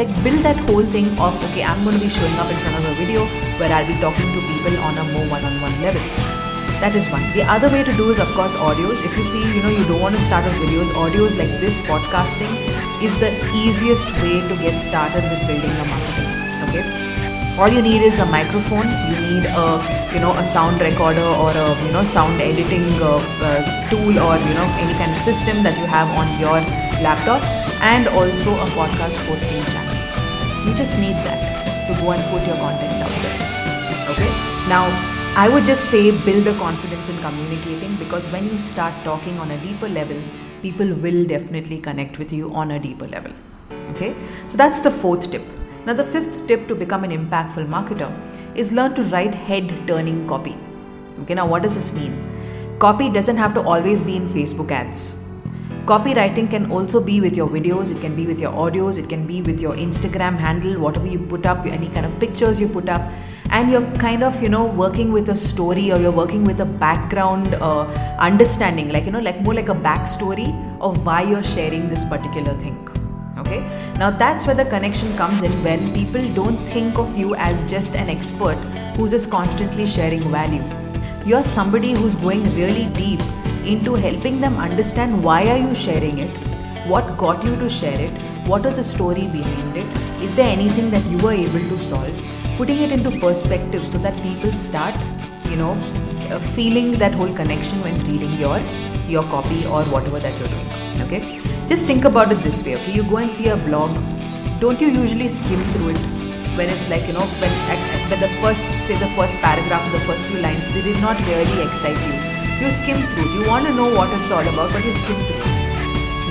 like 0.00 0.10
build 0.24 0.40
that 0.48 0.58
whole 0.66 0.84
thing 0.96 1.06
of 1.26 1.38
okay 1.46 1.64
i'm 1.68 1.84
going 1.84 1.96
to 1.96 2.02
be 2.02 2.10
showing 2.16 2.34
up 2.42 2.50
in 2.50 2.58
front 2.64 2.76
of 2.78 2.90
a 2.90 2.94
video 2.94 3.24
where 3.60 3.72
i'll 3.76 3.88
be 3.92 3.96
talking 4.04 4.28
to 4.34 4.42
people 4.50 4.76
on 4.88 4.98
a 4.98 5.04
more 5.12 5.26
one-on-one 5.36 5.80
level 5.82 6.36
that 6.82 6.94
is 6.94 7.08
one. 7.10 7.22
The 7.32 7.42
other 7.42 7.68
way 7.68 7.82
to 7.82 7.92
do 7.92 8.12
is, 8.12 8.20
of 8.20 8.28
course, 8.34 8.54
audios. 8.54 9.04
If 9.04 9.16
you 9.18 9.24
feel 9.32 9.48
you 9.52 9.62
know 9.64 9.68
you 9.68 9.84
don't 9.84 10.00
want 10.00 10.14
to 10.14 10.20
start 10.20 10.44
with 10.44 10.54
videos, 10.62 10.92
audios 11.00 11.36
like 11.36 11.58
this 11.58 11.80
podcasting 11.80 12.52
is 13.02 13.18
the 13.18 13.30
easiest 13.52 14.12
way 14.22 14.42
to 14.50 14.56
get 14.60 14.78
started 14.78 15.24
with 15.24 15.44
building 15.48 15.74
your 15.74 15.86
marketing. 15.86 16.30
Okay, 16.68 17.58
all 17.58 17.68
you 17.68 17.82
need 17.82 18.02
is 18.02 18.20
a 18.20 18.26
microphone. 18.26 18.86
You 19.10 19.16
need 19.24 19.50
a 19.62 19.66
you 20.14 20.20
know 20.20 20.34
a 20.34 20.44
sound 20.44 20.80
recorder 20.80 21.26
or 21.46 21.50
a 21.50 21.66
you 21.84 21.90
know 21.90 22.04
sound 22.04 22.40
editing 22.40 22.86
uh, 23.02 23.16
uh, 23.48 23.90
tool 23.90 24.22
or 24.26 24.38
you 24.38 24.54
know 24.60 24.68
any 24.78 24.94
kind 25.02 25.10
of 25.10 25.18
system 25.18 25.64
that 25.64 25.76
you 25.80 25.86
have 25.96 26.06
on 26.22 26.38
your 26.38 26.62
laptop, 27.02 27.42
and 27.82 28.08
also 28.08 28.54
a 28.54 28.66
podcast 28.78 29.24
hosting 29.26 29.64
channel. 29.66 30.68
You 30.68 30.74
just 30.74 30.98
need 30.98 31.16
that 31.26 31.88
to 31.88 31.94
go 32.00 32.10
and 32.10 32.22
put 32.30 32.46
your 32.46 32.56
content 32.56 32.94
out 32.94 33.16
there. 33.22 33.38
Okay, 34.10 34.28
now 34.68 34.84
I 35.36 35.48
would 35.48 35.64
just 35.64 35.90
say 35.90 36.10
build 36.24 36.44
the 36.44 36.54
confidence 36.54 37.08
in 37.08 37.18
communicating 37.18 37.96
because 37.96 38.26
when 38.28 38.46
you 38.48 38.58
start 38.58 38.92
talking 39.04 39.38
on 39.38 39.50
a 39.52 39.58
deeper 39.62 39.88
level, 39.88 40.20
people 40.62 40.92
will 40.94 41.24
definitely 41.24 41.78
connect 41.78 42.18
with 42.18 42.32
you 42.32 42.52
on 42.52 42.72
a 42.72 42.78
deeper 42.78 43.06
level. 43.06 43.32
Okay, 43.90 44.14
so 44.48 44.56
that's 44.56 44.80
the 44.80 44.90
fourth 44.90 45.30
tip. 45.30 45.42
Now, 45.86 45.94
the 45.94 46.04
fifth 46.04 46.46
tip 46.46 46.66
to 46.68 46.74
become 46.74 47.04
an 47.04 47.12
impactful 47.12 47.66
marketer 47.66 48.10
is 48.54 48.72
learn 48.72 48.94
to 48.96 49.02
write 49.04 49.32
head 49.32 49.72
turning 49.86 50.26
copy. 50.26 50.56
Okay, 51.22 51.34
now 51.34 51.46
what 51.46 51.62
does 51.62 51.76
this 51.76 51.94
mean? 51.94 52.12
Copy 52.78 53.08
doesn't 53.08 53.36
have 53.36 53.54
to 53.54 53.62
always 53.62 54.00
be 54.00 54.16
in 54.16 54.28
Facebook 54.28 54.70
ads. 54.70 55.27
Copywriting 55.88 56.50
can 56.50 56.70
also 56.70 57.02
be 57.02 57.18
with 57.22 57.34
your 57.34 57.48
videos, 57.48 57.90
it 57.90 57.98
can 58.02 58.14
be 58.14 58.26
with 58.26 58.38
your 58.38 58.52
audios, 58.52 58.98
it 58.98 59.08
can 59.08 59.26
be 59.26 59.40
with 59.40 59.58
your 59.58 59.74
Instagram 59.74 60.36
handle, 60.36 60.78
whatever 60.78 61.06
you 61.06 61.18
put 61.18 61.46
up, 61.46 61.64
any 61.64 61.88
kind 61.88 62.04
of 62.04 62.20
pictures 62.20 62.60
you 62.60 62.68
put 62.68 62.90
up. 62.90 63.00
And 63.50 63.70
you're 63.70 63.90
kind 63.92 64.22
of 64.22 64.42
you 64.42 64.50
know 64.50 64.66
working 64.66 65.12
with 65.12 65.30
a 65.30 65.34
story 65.34 65.90
or 65.90 65.98
you're 65.98 66.12
working 66.12 66.44
with 66.44 66.60
a 66.60 66.66
background 66.66 67.54
uh, 67.54 67.84
understanding 68.18 68.90
like 68.90 69.06
you 69.06 69.12
know 69.12 69.20
like 69.20 69.40
more 69.40 69.54
like 69.54 69.70
a 69.70 69.74
backstory 69.86 70.50
of 70.82 71.06
why 71.06 71.22
you're 71.22 71.42
sharing 71.42 71.88
this 71.88 72.04
particular 72.04 72.52
thing 72.58 72.76
okay? 73.38 73.60
Now 73.98 74.10
that's 74.10 74.46
where 74.46 74.54
the 74.54 74.66
connection 74.66 75.16
comes 75.16 75.40
in 75.40 75.52
when 75.64 75.94
people 75.94 76.28
don't 76.34 76.66
think 76.66 76.98
of 76.98 77.16
you 77.16 77.34
as 77.36 77.64
just 77.70 77.96
an 77.96 78.10
expert 78.10 78.58
who's 78.98 79.12
just 79.12 79.30
constantly 79.30 79.86
sharing 79.86 80.30
value 80.30 80.62
you're 81.28 81.42
somebody 81.42 81.92
who's 81.92 82.14
going 82.16 82.44
really 82.56 82.86
deep 82.98 83.20
into 83.72 83.94
helping 83.94 84.40
them 84.40 84.56
understand 84.56 85.22
why 85.22 85.40
are 85.52 85.58
you 85.58 85.74
sharing 85.74 86.18
it 86.18 86.48
what 86.92 87.16
got 87.18 87.44
you 87.44 87.54
to 87.62 87.68
share 87.68 88.00
it 88.00 88.22
what 88.46 88.64
is 88.64 88.76
the 88.76 88.82
story 88.82 89.26
behind 89.36 89.76
it 89.76 90.02
is 90.28 90.34
there 90.34 90.50
anything 90.50 90.90
that 90.90 91.04
you 91.12 91.18
were 91.26 91.36
able 91.44 91.64
to 91.72 91.78
solve 91.90 92.22
putting 92.58 92.78
it 92.84 92.90
into 92.90 93.10
perspective 93.20 93.86
so 93.86 93.98
that 93.98 94.20
people 94.20 94.52
start, 94.52 94.94
you 95.48 95.56
know, 95.56 95.72
uh, 96.30 96.40
feeling 96.40 96.90
that 97.02 97.14
whole 97.14 97.32
connection 97.32 97.80
when 97.82 97.94
reading 98.06 98.32
your 98.32 98.58
your 99.14 99.22
copy 99.34 99.64
or 99.66 99.84
whatever 99.94 100.18
that 100.18 100.38
you're 100.40 100.48
doing. 100.48 101.02
Okay, 101.06 101.40
just 101.68 101.86
think 101.86 102.04
about 102.04 102.32
it 102.32 102.42
this 102.42 102.62
way. 102.66 102.74
Okay, 102.76 102.92
you 102.92 103.04
go 103.04 103.18
and 103.18 103.30
see 103.30 103.48
a 103.48 103.56
blog. 103.68 103.98
Don't 104.60 104.80
you 104.80 104.88
usually 104.88 105.28
skim 105.28 105.60
through 105.74 105.90
it 105.90 106.17
when 106.58 106.68
it's 106.68 106.88
like 106.90 107.06
you 107.06 107.14
know 107.14 107.26
when 107.40 107.52
when 108.10 108.20
the 108.20 108.28
first 108.40 108.70
say 108.86 108.94
the 108.98 109.10
first 109.16 109.40
paragraph, 109.40 109.86
or 109.88 109.92
the 109.98 110.04
first 110.04 110.26
few 110.28 110.40
lines, 110.40 110.68
they 110.74 110.82
did 110.82 111.00
not 111.00 111.20
really 111.26 111.62
excite 111.62 112.00
you. 112.06 112.14
You 112.60 112.70
skim 112.70 113.02
through. 113.12 113.32
You 113.34 113.46
want 113.48 113.66
to 113.66 113.74
know 113.74 113.88
what 113.98 114.12
it's 114.20 114.32
all 114.32 114.46
about, 114.52 114.72
but 114.72 114.84
you 114.84 114.92
skim 114.92 115.20
through. 115.26 115.54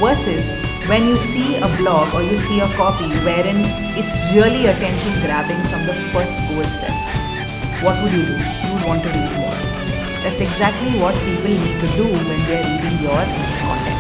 Versus 0.02 0.52
when 0.90 1.08
you 1.08 1.18
see 1.18 1.58
a 1.58 1.70
blog 1.78 2.14
or 2.14 2.24
you 2.24 2.36
see 2.36 2.60
a 2.60 2.68
copy 2.74 3.08
wherein 3.30 3.64
it's 4.02 4.20
really 4.34 4.68
attention 4.68 5.14
grabbing 5.22 5.64
from 5.72 5.88
the 5.88 5.96
first 6.12 6.38
go 6.50 6.60
itself 6.62 7.24
what 7.82 8.02
would 8.04 8.12
you 8.12 8.26
do? 8.26 8.38
You 8.38 8.74
would 8.74 8.86
want 8.86 9.04
to 9.04 9.10
read 9.10 9.32
more. 9.38 9.58
That's 10.24 10.42
exactly 10.42 11.00
what 11.00 11.16
people 11.26 11.52
need 11.52 11.80
to 11.82 11.88
do 11.96 12.06
when 12.06 12.46
they're 12.48 12.64
reading 12.64 13.00
your 13.04 13.24
content 13.62 13.98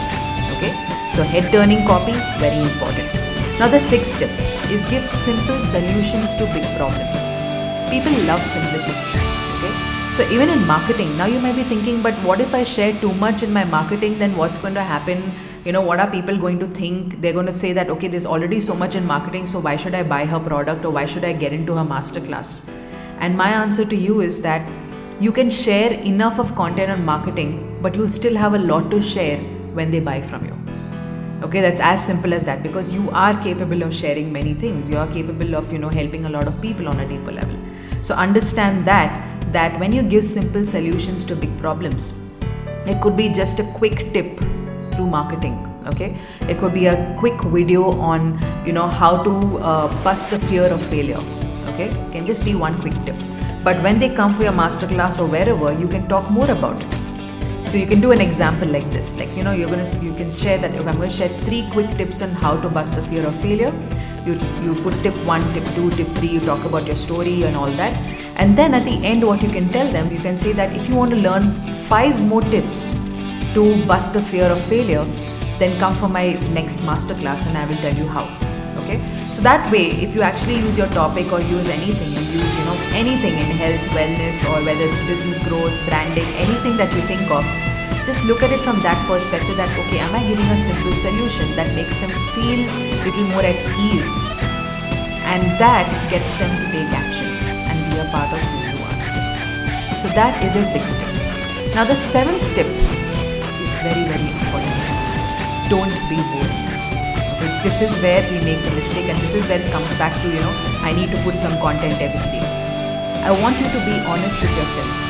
okay? 0.57 0.74
So 1.10 1.24
head 1.24 1.51
turning 1.51 1.86
copy 1.86 2.13
very 2.39 2.60
important. 2.60 3.13
Now 3.60 3.67
the 3.67 3.79
sixth 3.79 4.19
tip 4.19 4.57
is 4.72 4.86
give 4.86 5.06
simple 5.06 5.62
solutions 5.62 6.34
to 6.36 6.46
big 6.54 6.66
problems. 6.76 7.28
People 7.90 8.12
love 8.26 8.42
simplicity 8.42 9.20
okay? 9.58 10.12
So 10.12 10.28
even 10.30 10.50
in 10.50 10.66
marketing 10.68 11.18
now 11.18 11.26
you 11.26 11.40
might 11.40 11.56
be 11.56 11.64
thinking 11.64 12.02
but 12.02 12.16
what 12.26 12.42
if 12.42 12.54
i 12.54 12.64
share 12.64 12.94
too 13.00 13.14
much 13.14 13.44
in 13.44 13.54
my 13.54 13.64
marketing? 13.64 14.20
Then 14.20 14.36
what's 14.36 14.58
going 14.58 14.74
to 14.74 14.84
happen? 14.84 15.34
You 15.64 15.72
know 15.72 15.82
what 15.82 16.00
are 16.00 16.10
people 16.10 16.38
going 16.38 16.60
to 16.60 16.68
think? 16.68 17.22
They're 17.22 17.34
going 17.34 17.46
to 17.46 17.58
say 17.62 17.72
that 17.74 17.90
okay 17.90 18.10
there's 18.10 18.26
already 18.26 18.60
so 18.60 18.76
much 18.76 18.96
in 18.96 19.06
marketing 19.06 19.46
so 19.46 19.60
why 19.60 19.78
should 19.78 19.96
i 19.96 20.04
buy 20.04 20.26
her 20.26 20.40
product 20.40 20.84
or 20.84 20.92
why 20.92 21.06
should 21.06 21.24
i 21.24 21.32
get 21.32 21.54
into 21.54 21.76
her 21.76 21.86
masterclass? 21.86 22.70
And 23.20 23.38
my 23.38 23.50
answer 23.50 23.86
to 23.86 23.96
you 23.96 24.22
is 24.22 24.42
that 24.42 24.70
you 25.20 25.32
can 25.32 25.50
share 25.50 25.94
enough 25.94 26.40
of 26.40 26.56
content 26.56 26.92
on 26.92 27.06
marketing 27.06 27.80
but 27.82 27.96
you'll 27.96 28.16
still 28.22 28.36
have 28.36 28.54
a 28.54 28.60
lot 28.60 28.92
to 28.92 29.02
share 29.02 29.38
when 29.80 29.92
they 29.92 30.00
buy 30.00 30.22
from 30.22 30.46
you 30.46 30.67
okay 31.44 31.62
that's 31.62 31.82
as 31.82 32.06
simple 32.06 32.34
as 32.34 32.44
that 32.46 32.63
because 32.63 32.94
you 32.94 33.10
are 33.12 33.41
capable 33.41 33.84
of 33.84 33.94
sharing 33.94 34.32
many 34.32 34.53
things. 34.53 34.89
You 34.89 34.98
are 34.98 35.08
capable 35.08 35.56
of 35.56 35.72
you 35.72 35.79
know 35.79 35.89
helping 35.89 36.25
a 36.25 36.29
lot 36.29 36.48
of 36.48 36.62
people 36.62 36.88
on 36.88 37.00
a 37.00 37.08
deeper 37.08 37.32
level. 37.32 37.58
So 38.01 38.15
understand 38.15 38.86
that 38.86 39.51
that 39.53 39.79
when 39.79 39.91
you 39.91 40.03
give 40.03 40.24
simple 40.24 40.65
solutions 40.65 41.24
to 41.24 41.36
big 41.36 41.58
problems 41.58 42.13
it 42.86 43.01
could 43.01 43.17
be 43.17 43.29
just 43.29 43.60
a 43.60 43.63
quick 43.75 44.13
tip 44.13 44.39
through 44.91 45.08
marketing 45.08 45.56
okay? 45.88 46.17
It 46.41 46.58
could 46.58 46.74
be 46.74 46.86
a 46.88 47.15
quick 47.20 47.41
video 47.41 47.91
on 48.12 48.39
you 48.65 48.74
know 48.74 48.88
how 48.88 49.24
to 49.24 49.58
uh, 49.60 50.03
bust 50.03 50.29
the 50.29 50.39
fear 50.39 50.65
of 50.65 50.82
failure 50.82 51.24
okay? 51.74 51.89
It 51.89 52.12
can 52.12 52.25
just 52.25 52.46
be 52.46 52.56
one 52.56 52.79
quick 52.82 52.94
tip. 53.06 53.15
But 53.63 53.82
when 53.84 54.00
they 54.00 54.13
come 54.13 54.34
for 54.34 54.44
your 54.44 54.53
masterclass 54.53 55.20
or 55.20 55.27
wherever 55.27 55.74
you 55.74 55.88
can 55.88 56.08
talk 56.08 56.29
more 56.29 56.50
about 56.50 56.82
it 56.82 56.97
so 57.68 57.78
you 57.78 57.86
can 57.86 58.00
do 58.00 58.12
an 58.12 58.22
example 58.22 58.68
like 58.68 58.90
this. 58.92 59.18
Like 59.18 59.36
you 59.36 59.44
know 59.44 59.52
you're 59.52 59.70
gonna 59.70 59.88
you 60.02 60.14
can 60.16 60.30
share 60.30 60.58
that 60.58 60.74
i'm 60.76 61.02
to 61.02 61.10
share 61.10 61.30
three 61.48 61.68
quick 61.72 61.90
tips 61.98 62.22
on 62.22 62.30
how 62.30 62.60
to 62.62 62.70
bust 62.70 62.96
the 62.96 63.04
fear 63.04 63.26
of 63.26 63.36
failure. 63.36 63.74
You 64.26 64.34
you 64.64 64.76
put 64.84 64.94
tip 65.04 65.16
one 65.26 65.44
tip 65.54 65.64
two 65.76 65.90
tip 65.92 66.08
three 66.20 66.30
you 66.30 66.40
talk 66.42 66.64
about 66.66 66.86
your 66.86 66.96
story 66.96 67.44
and 67.44 67.56
all 67.56 67.72
that. 67.82 67.94
And 68.36 68.58
then 68.58 68.74
at 68.74 68.86
the 68.86 68.98
end 69.04 69.26
what 69.26 69.42
you 69.44 69.50
can 69.50 69.70
tell 69.70 69.92
them 69.92 70.12
you 70.12 70.20
can 70.20 70.38
say 70.38 70.54
that 70.54 70.76
if 70.76 70.88
you 70.90 70.96
want 70.96 71.12
to 71.12 71.18
learn 71.18 71.52
five 71.94 72.24
more 72.24 72.42
tips 72.42 72.94
to 73.54 73.86
bust 73.88 74.14
the 74.14 74.22
fear 74.22 74.46
of 74.46 74.62
failure 74.62 75.06
then 75.60 75.80
come 75.80 75.96
for 75.96 76.08
my 76.08 76.34
next 76.58 76.80
masterclass 76.90 77.48
and 77.48 77.58
i 77.58 77.66
will 77.66 77.82
tell 77.86 77.96
you 77.96 78.08
how 78.08 78.47
okay? 78.84 79.00
So 79.29 79.41
that 79.41 79.72
way 79.72 79.88
if 80.05 80.15
you 80.15 80.22
actually 80.22 80.55
use 80.55 80.77
your 80.77 80.88
topic 80.88 81.31
or 81.31 81.41
use 81.41 81.69
anything 81.69 82.10
you 82.12 82.41
use 82.41 82.55
you 82.55 82.63
know 82.65 82.77
anything 82.93 83.38
in 83.38 83.51
health 83.63 83.86
wellness 83.91 84.43
or 84.50 84.63
whether 84.63 84.88
it's 84.88 85.00
business 85.00 85.46
growth 85.48 85.74
branding 85.86 86.27
anything 86.36 86.77
that 86.77 86.93
you 86.93 87.01
think 87.01 87.29
of 87.29 87.43
just 88.05 88.24
look 88.24 88.41
at 88.41 88.51
it 88.51 88.62
from 88.62 88.81
that 88.81 88.96
perspective 89.05 89.57
that 89.57 89.67
okay 89.77 90.00
am 90.00 90.15
i 90.15 90.22
giving 90.27 90.46
a 90.46 90.57
simple 90.57 90.93
solution 90.93 91.53
that 91.57 91.74
makes 91.75 92.00
them 92.00 92.12
feel 92.34 92.63
a 92.63 93.03
little 93.03 93.27
more 93.27 93.41
at 93.43 93.60
ease? 93.79 94.31
And 95.27 95.43
that 95.60 95.91
gets 96.10 96.36
them 96.36 96.50
to 96.55 96.65
take 96.72 96.88
action 96.96 97.27
and 97.27 97.77
be 97.91 98.00
a 98.00 98.05
part 98.12 98.31
of 98.31 98.39
who 98.39 98.57
you 98.63 98.79
are. 98.88 99.98
So 99.98 100.07
that 100.15 100.43
is 100.43 100.55
your 100.55 100.63
sixth 100.63 101.00
tip. 101.00 101.75
Now 101.75 101.84
the 101.84 101.96
seventh 101.96 102.43
tip 102.55 102.67
is 102.67 103.72
very 103.84 104.07
very 104.07 104.27
important. 104.31 104.75
Don't 105.67 105.96
be 106.07 106.15
boring 106.31 106.47
this 107.68 107.82
is 107.82 108.02
where 108.02 108.24
we 108.32 108.40
make 108.46 108.64
the 108.64 108.72
mistake 108.72 109.10
and 109.12 109.22
this 109.22 109.34
is 109.34 109.46
where 109.48 109.60
it 109.60 109.72
comes 109.74 109.94
back 109.96 110.14
to 110.22 110.30
you 110.34 110.40
know 110.40 110.56
i 110.90 110.94
need 111.02 111.12
to 111.12 111.22
put 111.24 111.40
some 111.46 111.56
content 111.68 112.08
every 112.08 112.28
day 112.36 112.46
i 113.30 113.32
want 113.44 113.60
you 113.64 113.70
to 113.76 113.86
be 113.92 113.96
honest 114.14 114.42
with 114.42 114.58
yourself 114.64 115.08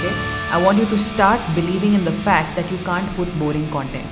okay? 0.00 0.12
I 0.50 0.60
want 0.60 0.78
you 0.78 0.86
to 0.86 0.98
start 0.98 1.40
believing 1.54 1.94
in 1.94 2.04
the 2.04 2.10
fact 2.10 2.56
that 2.56 2.70
you 2.72 2.78
can't 2.78 3.08
put 3.14 3.28
boring 3.38 3.70
content. 3.70 4.08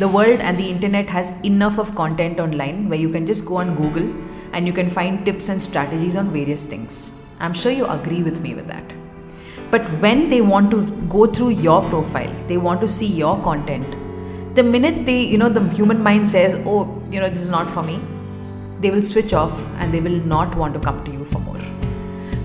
The 0.00 0.08
world 0.08 0.40
and 0.40 0.58
the 0.58 0.68
internet 0.68 1.08
has 1.08 1.30
enough 1.44 1.78
of 1.78 1.94
content 1.94 2.40
online 2.40 2.88
where 2.88 2.98
you 2.98 3.08
can 3.08 3.24
just 3.26 3.46
go 3.46 3.58
on 3.58 3.76
google 3.76 4.10
and 4.52 4.66
you 4.66 4.72
can 4.72 4.90
find 4.90 5.24
tips 5.24 5.48
and 5.48 5.62
strategies 5.62 6.16
on 6.16 6.30
various 6.30 6.66
things. 6.66 7.24
I'm 7.38 7.52
sure 7.52 7.70
you 7.70 7.86
agree 7.86 8.24
with 8.24 8.40
me 8.40 8.54
with 8.54 8.66
that. 8.66 8.92
But 9.70 9.86
when 10.00 10.28
they 10.28 10.40
want 10.40 10.72
to 10.72 10.90
go 11.08 11.26
through 11.26 11.50
your 11.50 11.82
profile 11.88 12.34
they 12.48 12.56
want 12.56 12.80
to 12.80 12.88
see 12.88 13.06
your 13.06 13.40
content 13.44 13.94
the 14.60 14.68
minute 14.76 15.04
they 15.08 15.20
you 15.32 15.38
know 15.42 15.48
the 15.58 15.62
human 15.80 16.00
mind 16.06 16.28
says 16.28 16.54
oh 16.70 16.80
you 17.12 17.20
know 17.20 17.28
this 17.34 17.42
is 17.46 17.52
not 17.58 17.68
for 17.74 17.82
me 17.90 17.98
they 18.82 18.90
will 18.94 19.06
switch 19.10 19.32
off 19.42 19.54
and 19.78 19.94
they 19.94 20.00
will 20.06 20.20
not 20.32 20.56
want 20.62 20.74
to 20.74 20.80
come 20.80 21.04
to 21.04 21.10
you 21.10 21.24
for 21.24 21.38
more. 21.40 21.58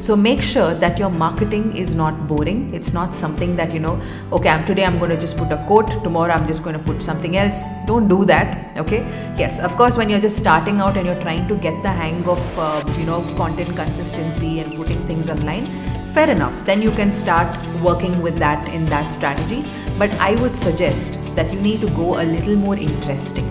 So 0.06 0.16
make 0.16 0.42
sure 0.42 0.74
that 0.76 1.00
your 1.00 1.10
marketing 1.10 1.78
is 1.78 1.96
not 1.96 2.28
boring. 2.28 2.74
It's 2.76 2.92
not 2.94 3.16
something 3.16 3.56
that 3.60 3.74
you 3.74 3.80
know 3.86 3.94
okay 4.38 4.50
i'm 4.50 4.66
today 4.70 4.86
i'm 4.88 5.00
going 5.04 5.14
to 5.16 5.20
just 5.26 5.38
put 5.38 5.56
a 5.58 5.58
quote 5.70 5.94
tomorrow 6.08 6.34
i'm 6.34 6.46
just 6.52 6.64
going 6.66 6.78
to 6.78 6.84
put 6.90 7.02
something 7.10 7.38
else. 7.44 7.64
Don't 7.88 8.08
do 8.08 8.20
that 8.34 8.78
okay? 8.84 9.02
Yes 9.44 9.60
of 9.70 9.76
course 9.82 9.98
when 10.02 10.10
you're 10.10 10.26
just 10.28 10.38
starting 10.38 10.80
out 10.88 10.98
and 10.98 11.08
you're 11.12 11.22
trying 11.22 11.48
to 11.54 11.56
get 11.68 11.82
the 11.88 11.94
hang 12.02 12.22
of 12.36 12.60
uh, 12.68 12.84
you 13.00 13.06
know 13.06 13.22
content 13.42 13.76
consistency 13.76 14.60
and 14.60 14.76
putting 14.76 15.06
things 15.08 15.30
online 15.38 15.66
fair 16.14 16.30
enough. 16.30 16.64
Then 16.66 16.82
you 16.82 16.92
can 16.92 17.12
start 17.12 17.66
working 17.90 18.22
with 18.22 18.38
that 18.40 18.70
in 18.70 18.86
that 18.98 19.12
strategy 19.12 19.66
but 19.98 20.12
I 20.20 20.36
would 20.42 20.56
suggest 20.56 21.20
that 21.36 21.54
you 21.54 21.62
need 21.62 21.82
to 21.82 21.90
go 21.92 22.22
a 22.22 22.24
little 22.24 22.56
more 22.56 22.76
interesting. 22.76 23.50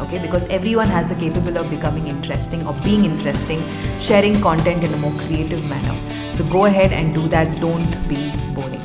Okay, 0.00 0.18
because 0.18 0.46
everyone 0.48 0.88
has 0.88 1.08
the 1.08 1.14
capable 1.14 1.56
of 1.56 1.70
becoming 1.70 2.08
interesting 2.08 2.66
or 2.66 2.74
being 2.84 3.04
interesting, 3.04 3.62
sharing 3.98 4.40
content 4.40 4.82
in 4.82 4.92
a 4.92 4.96
more 4.96 5.12
creative 5.12 5.64
manner. 5.68 5.96
So 6.32 6.44
go 6.44 6.64
ahead 6.64 6.92
and 6.92 7.14
do 7.14 7.28
that. 7.28 7.60
Don't 7.60 8.08
be 8.08 8.32
boring. 8.52 8.82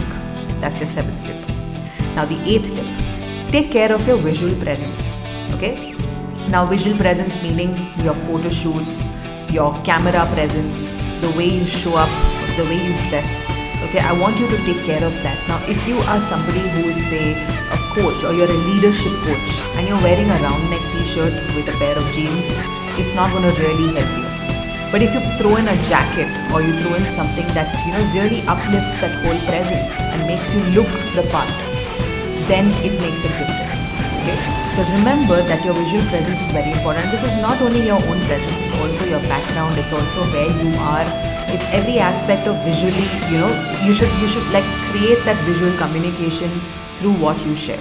That's 0.62 0.80
your 0.80 0.88
seventh 0.88 1.26
tip. 1.26 1.36
Now, 2.16 2.26
the 2.26 2.40
eighth 2.46 2.76
tip 2.76 3.52
take 3.52 3.72
care 3.72 3.92
of 3.92 4.08
your 4.08 4.18
visual 4.18 4.54
presence. 4.62 5.26
Okay, 5.54 5.96
now, 6.50 6.66
visual 6.66 6.96
presence 6.96 7.44
meaning 7.44 7.76
your 8.02 8.14
photo 8.14 8.48
shoots, 8.48 9.04
your 9.52 9.74
camera 9.84 10.26
presence, 10.34 10.94
the 11.20 11.30
way 11.38 11.46
you 11.46 11.66
show 11.66 11.98
up, 11.98 12.10
the 12.56 12.64
way 12.64 12.78
you 12.88 12.94
dress, 13.10 13.50
okay 13.84 14.00
i 14.00 14.12
want 14.12 14.40
you 14.40 14.48
to 14.48 14.58
take 14.66 14.84
care 14.84 15.04
of 15.04 15.14
that. 15.24 15.48
Now 15.48 15.64
if 15.68 15.88
you 15.88 16.00
are 16.00 16.20
somebody 16.20 16.68
who 16.70 16.90
is 16.90 17.10
say 17.10 17.34
a 17.72 17.78
coach 17.94 18.24
or 18.24 18.34
you're 18.34 18.50
a 18.50 18.60
leadership 18.72 19.14
coach 19.28 19.60
and 19.78 19.88
you're 19.88 20.02
wearing 20.02 20.30
a 20.30 20.40
round 20.40 20.70
neck 20.70 20.82
t-shirt 20.94 21.34
with 21.56 21.70
a 21.70 21.78
pair 21.78 21.98
of 21.98 22.12
jeans 22.14 22.56
it's 22.98 23.14
not 23.14 23.32
going 23.32 23.44
to 23.44 23.62
really 23.62 23.94
help 23.94 24.18
you. 24.18 24.92
But 24.92 25.02
if 25.02 25.14
you 25.14 25.22
throw 25.38 25.58
in 25.58 25.68
a 25.68 25.82
jacket 25.84 26.30
or 26.52 26.62
you 26.62 26.74
throw 26.80 26.96
in 26.96 27.08
something 27.08 27.46
that 27.50 27.70
you 27.86 27.92
know 27.94 28.04
really 28.14 28.42
uplifts 28.48 29.00
that 29.00 29.14
whole 29.24 29.40
presence 29.46 30.02
and 30.02 30.26
makes 30.26 30.54
you 30.54 30.62
look 30.72 30.88
the 31.14 31.28
part 31.30 31.52
then 32.48 32.72
it 32.84 33.00
makes 33.02 33.24
a 33.24 33.30
difference 33.30 33.92
okay? 34.22 34.38
So 34.72 34.84
remember 34.94 35.42
that 35.42 35.64
your 35.66 35.74
visual 35.74 36.04
presence 36.06 36.42
is 36.42 36.52
very 36.52 36.72
important. 36.72 37.12
This 37.12 37.24
is 37.24 37.34
not 37.36 37.62
only 37.62 37.86
your 37.86 38.02
own 38.04 38.24
presence 38.26 38.62
it's 38.62 38.76
also 38.76 39.06
your 39.06 39.20
background 39.22 39.80
it's 39.80 39.94
also 39.94 40.24
where 40.32 40.50
you 40.64 40.76
are. 40.78 41.06
It's 41.50 41.68
every 41.74 42.00
aspect 42.00 42.48
of 42.48 42.56
visually 42.64 43.08
you 43.32 43.40
know 43.40 43.52
you 43.84 43.94
should 43.94 44.12
you 44.22 44.28
should 44.28 44.48
like 44.52 44.66
create 44.92 45.24
that 45.26 45.44
visual 45.46 45.76
communication 45.78 46.50
through 46.98 47.14
what 47.14 47.44
you 47.46 47.56
share 47.56 47.80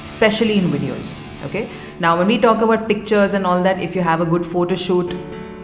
especially 0.00 0.58
in 0.58 0.70
videos 0.70 1.20
okay? 1.46 1.68
Now 2.00 2.16
when 2.18 2.26
we 2.26 2.38
talk 2.38 2.62
about 2.62 2.88
pictures 2.88 3.34
and 3.34 3.46
all 3.46 3.62
that 3.62 3.80
if 3.80 3.94
you 3.94 4.02
have 4.02 4.20
a 4.20 4.26
good 4.26 4.44
photo 4.44 4.74
shoot 4.74 5.14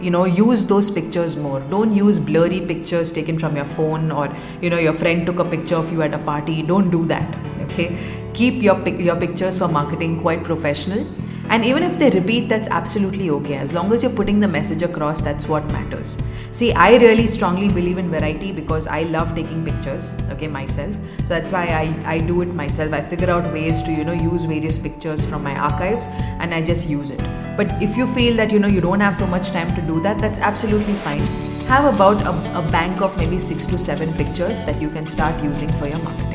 you 0.01 0.09
know 0.09 0.25
use 0.25 0.65
those 0.65 0.89
pictures 0.89 1.35
more. 1.35 1.59
Don't 1.71 1.93
use 1.93 2.19
blurry 2.19 2.61
pictures 2.61 3.11
taken 3.11 3.37
from 3.37 3.55
your 3.55 3.65
phone 3.65 4.11
or 4.11 4.33
you 4.61 4.69
know 4.69 4.77
your 4.77 4.93
friend 4.93 5.25
took 5.25 5.39
a 5.39 5.45
picture 5.45 5.75
of 5.75 5.91
you 5.91 6.01
at 6.01 6.13
a 6.13 6.19
party. 6.19 6.61
Don't 6.61 6.89
do 6.89 7.05
that 7.05 7.37
okay 7.63 8.18
keep 8.33 8.61
your 8.63 8.77
your 8.89 9.15
pictures 9.15 9.57
for 9.57 9.67
marketing 9.67 10.21
quite 10.21 10.43
professional 10.43 11.05
and 11.49 11.65
even 11.65 11.81
if 11.81 11.97
they 11.97 12.11
repeat, 12.11 12.47
that's 12.47 12.67
absolutely 12.67 13.31
okay. 13.31 13.55
As 13.55 13.73
long 13.73 13.91
as 13.91 14.03
you're 14.03 14.11
putting 14.11 14.39
the 14.39 14.47
message 14.47 14.83
across, 14.83 15.19
that's 15.19 15.47
what 15.47 15.65
matters. 15.71 16.21
See, 16.51 16.71
I 16.73 16.97
really 16.97 17.25
strongly 17.25 17.69
believe 17.69 17.97
in 17.97 18.11
variety 18.11 18.51
because 18.51 18.85
I 18.85 19.01
love 19.03 19.33
taking 19.33 19.65
pictures, 19.65 20.13
okay, 20.29 20.47
myself. 20.47 20.95
So 21.21 21.29
that's 21.29 21.51
why 21.51 21.63
I, 21.65 22.13
I 22.13 22.17
do 22.19 22.41
it 22.41 22.53
myself. 22.53 22.93
I 22.93 23.01
figure 23.01 23.31
out 23.31 23.51
ways 23.51 23.81
to, 23.83 23.91
you 23.91 24.03
know, 24.03 24.13
use 24.13 24.43
various 24.43 24.77
pictures 24.77 25.25
from 25.25 25.43
my 25.43 25.55
archives 25.55 26.05
and 26.39 26.53
I 26.53 26.61
just 26.61 26.87
use 26.87 27.09
it. 27.09 27.19
But 27.57 27.81
if 27.81 27.97
you 27.97 28.05
feel 28.05 28.35
that, 28.35 28.51
you 28.51 28.59
know, 28.59 28.67
you 28.67 28.79
don't 28.79 28.99
have 28.99 29.15
so 29.15 29.25
much 29.25 29.49
time 29.49 29.75
to 29.75 29.81
do 29.81 29.99
that, 30.01 30.19
that's 30.19 30.37
absolutely 30.37 30.93
fine. 30.93 31.25
Have 31.65 31.91
about 31.91 32.21
a, 32.27 32.59
a 32.59 32.71
bank 32.71 33.01
of 33.01 33.17
maybe 33.17 33.39
six 33.39 33.65
to 33.67 33.79
seven 33.79 34.13
pictures 34.13 34.63
that 34.65 34.79
you 34.79 34.91
can 34.91 35.07
start 35.07 35.43
using 35.43 35.73
for 35.73 35.87
your 35.87 35.99
marketing. 35.99 36.28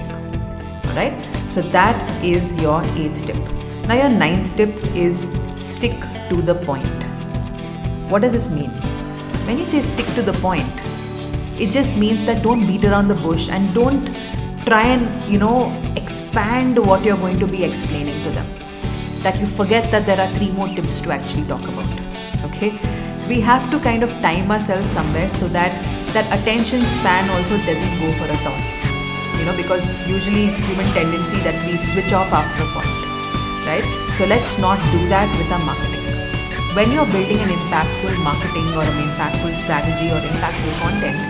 Alright? 0.94 1.26
So 1.50 1.60
that 1.60 2.24
is 2.24 2.52
your 2.62 2.84
eighth 2.94 3.26
tip. 3.26 3.36
Now, 3.88 3.94
your 3.94 4.08
ninth 4.08 4.56
tip 4.56 4.78
is 4.94 5.34
stick 5.56 5.92
to 6.28 6.40
the 6.40 6.54
point. 6.54 7.04
What 8.08 8.22
does 8.22 8.32
this 8.32 8.54
mean? 8.54 8.70
When 9.46 9.58
you 9.58 9.66
say 9.66 9.80
stick 9.80 10.06
to 10.14 10.22
the 10.22 10.32
point, 10.34 10.64
it 11.60 11.72
just 11.72 11.98
means 11.98 12.24
that 12.26 12.42
don't 12.44 12.64
beat 12.66 12.84
around 12.84 13.08
the 13.08 13.14
bush 13.16 13.48
and 13.48 13.74
don't 13.74 14.06
try 14.64 14.84
and, 14.84 15.32
you 15.32 15.38
know, 15.38 15.72
expand 15.96 16.78
what 16.78 17.04
you're 17.04 17.16
going 17.16 17.38
to 17.40 17.46
be 17.46 17.64
explaining 17.64 18.22
to 18.22 18.30
them. 18.30 18.46
that 19.24 19.40
you 19.40 19.46
forget 19.46 19.90
that 19.90 20.04
there 20.04 20.20
are 20.20 20.32
three 20.34 20.50
more 20.52 20.68
tips 20.68 21.00
to 21.00 21.10
actually 21.10 21.44
talk 21.44 21.62
about. 21.62 21.88
Okay? 22.44 22.78
So 23.18 23.28
we 23.28 23.40
have 23.40 23.70
to 23.70 23.80
kind 23.80 24.02
of 24.02 24.10
time 24.20 24.50
ourselves 24.50 24.88
somewhere 24.88 25.30
so 25.30 25.48
that 25.48 25.72
that 26.12 26.26
attention 26.38 26.86
span 26.86 27.30
also 27.30 27.56
doesn't 27.64 27.98
go 27.98 28.12
for 28.18 28.24
a 28.24 28.36
toss. 28.44 29.03
You 29.44 29.50
know, 29.50 29.56
because 29.58 30.00
usually 30.08 30.46
it's 30.46 30.62
human 30.62 30.86
tendency 30.94 31.36
that 31.44 31.52
we 31.66 31.76
switch 31.76 32.14
off 32.14 32.32
after 32.32 32.64
a 32.64 32.68
point. 32.72 32.88
Right? 33.68 33.84
So 34.14 34.24
let's 34.24 34.56
not 34.56 34.80
do 34.90 35.06
that 35.12 35.28
with 35.36 35.52
our 35.52 35.60
marketing. 35.60 36.00
When 36.72 36.90
you're 36.90 37.04
building 37.04 37.36
an 37.44 37.50
impactful 37.52 38.16
marketing 38.24 38.72
or 38.72 38.84
an 38.84 38.96
impactful 39.04 39.54
strategy 39.54 40.08
or 40.08 40.24
impactful 40.24 40.80
content, 40.80 41.20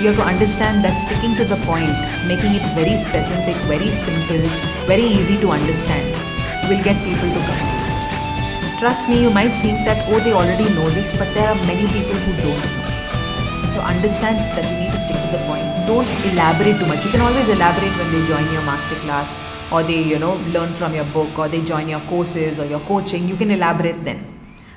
you 0.00 0.06
have 0.06 0.16
to 0.18 0.22
understand 0.22 0.84
that 0.84 1.02
sticking 1.02 1.34
to 1.34 1.44
the 1.44 1.56
point, 1.66 1.90
making 2.30 2.54
it 2.54 2.62
very 2.78 2.96
specific, 2.96 3.56
very 3.66 3.90
simple, 3.90 4.46
very 4.86 5.02
easy 5.02 5.36
to 5.38 5.50
understand, 5.50 6.06
will 6.70 6.84
get 6.84 6.94
people 7.02 7.26
to 7.26 7.40
come. 7.42 8.78
Trust 8.78 9.08
me, 9.08 9.20
you 9.20 9.30
might 9.30 9.58
think 9.60 9.84
that, 9.84 10.06
oh, 10.14 10.20
they 10.20 10.32
already 10.32 10.70
know 10.78 10.90
this, 10.90 11.12
but 11.12 11.26
there 11.34 11.48
are 11.48 11.58
many 11.66 11.90
people 11.90 12.14
who 12.14 12.36
don't 12.38 12.62
know. 12.62 12.83
So 13.74 13.80
understand 13.80 14.38
that 14.56 14.70
you 14.70 14.84
need 14.84 14.92
to 14.92 14.98
stick 15.00 15.16
to 15.16 15.36
the 15.36 15.42
point. 15.46 15.64
Don't 15.84 16.06
elaborate 16.32 16.78
too 16.78 16.86
much. 16.86 17.04
You 17.04 17.10
can 17.10 17.20
always 17.20 17.48
elaborate 17.48 17.90
when 17.98 18.12
they 18.12 18.24
join 18.24 18.44
your 18.52 18.62
masterclass 18.62 19.34
or 19.72 19.82
they, 19.82 20.00
you 20.00 20.20
know, 20.20 20.36
learn 20.56 20.72
from 20.72 20.94
your 20.94 21.06
book 21.06 21.36
or 21.36 21.48
they 21.48 21.60
join 21.60 21.88
your 21.88 21.98
courses 22.02 22.60
or 22.60 22.66
your 22.66 22.78
coaching. 22.90 23.26
You 23.26 23.34
can 23.34 23.50
elaborate 23.50 24.04
then. 24.04 24.20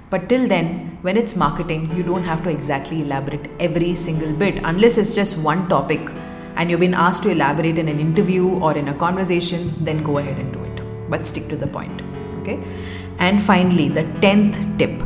But 0.10 0.28
till 0.30 0.48
then, 0.48 0.98
when 1.04 1.16
it's 1.16 1.36
marketing, 1.36 1.96
you 1.96 2.02
don't 2.02 2.24
have 2.24 2.42
to 2.46 2.50
exactly 2.50 3.04
elaborate 3.04 3.52
every 3.60 3.94
single 3.94 4.34
bit 4.36 4.62
unless 4.64 4.98
it's 4.98 5.14
just 5.14 5.38
one 5.44 5.70
topic 5.70 6.10
and 6.56 6.72
you've 6.72 6.80
been 6.80 6.96
asked 6.96 7.22
to 7.24 7.30
elaborate 7.30 7.78
in 7.78 7.88
an 7.88 8.00
interview 8.00 8.48
or 8.48 8.76
in 8.76 8.88
a 8.88 8.96
conversation, 8.96 9.72
then 9.86 10.02
go 10.02 10.18
ahead 10.18 10.40
and 10.40 10.52
do 10.52 10.64
it. 10.64 11.08
But 11.08 11.28
stick 11.28 11.50
to 11.50 11.56
the 11.56 11.68
point. 11.68 12.02
Okay? 12.42 12.64
And 13.20 13.40
finally, 13.40 13.90
the 13.90 14.06
10th 14.26 14.80
tip 14.80 15.04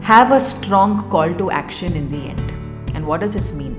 have 0.00 0.32
a 0.32 0.40
strong 0.40 1.10
call 1.10 1.34
to 1.34 1.50
action 1.50 1.94
in 1.94 2.10
the 2.10 2.30
end. 2.30 2.59
And 3.00 3.08
what 3.08 3.20
does 3.22 3.32
this 3.32 3.56
mean? 3.56 3.74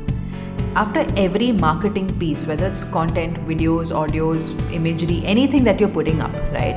After 0.75 1.05
every 1.15 1.51
marketing 1.51 2.07
piece, 2.17 2.47
whether 2.47 2.65
it's 2.65 2.83
content, 2.83 3.35
videos, 3.47 3.91
audios, 4.01 4.45
imagery, 4.73 5.21
anything 5.23 5.63
that 5.65 5.79
you're 5.79 5.93
putting 5.97 6.21
up, 6.21 6.33
right? 6.51 6.73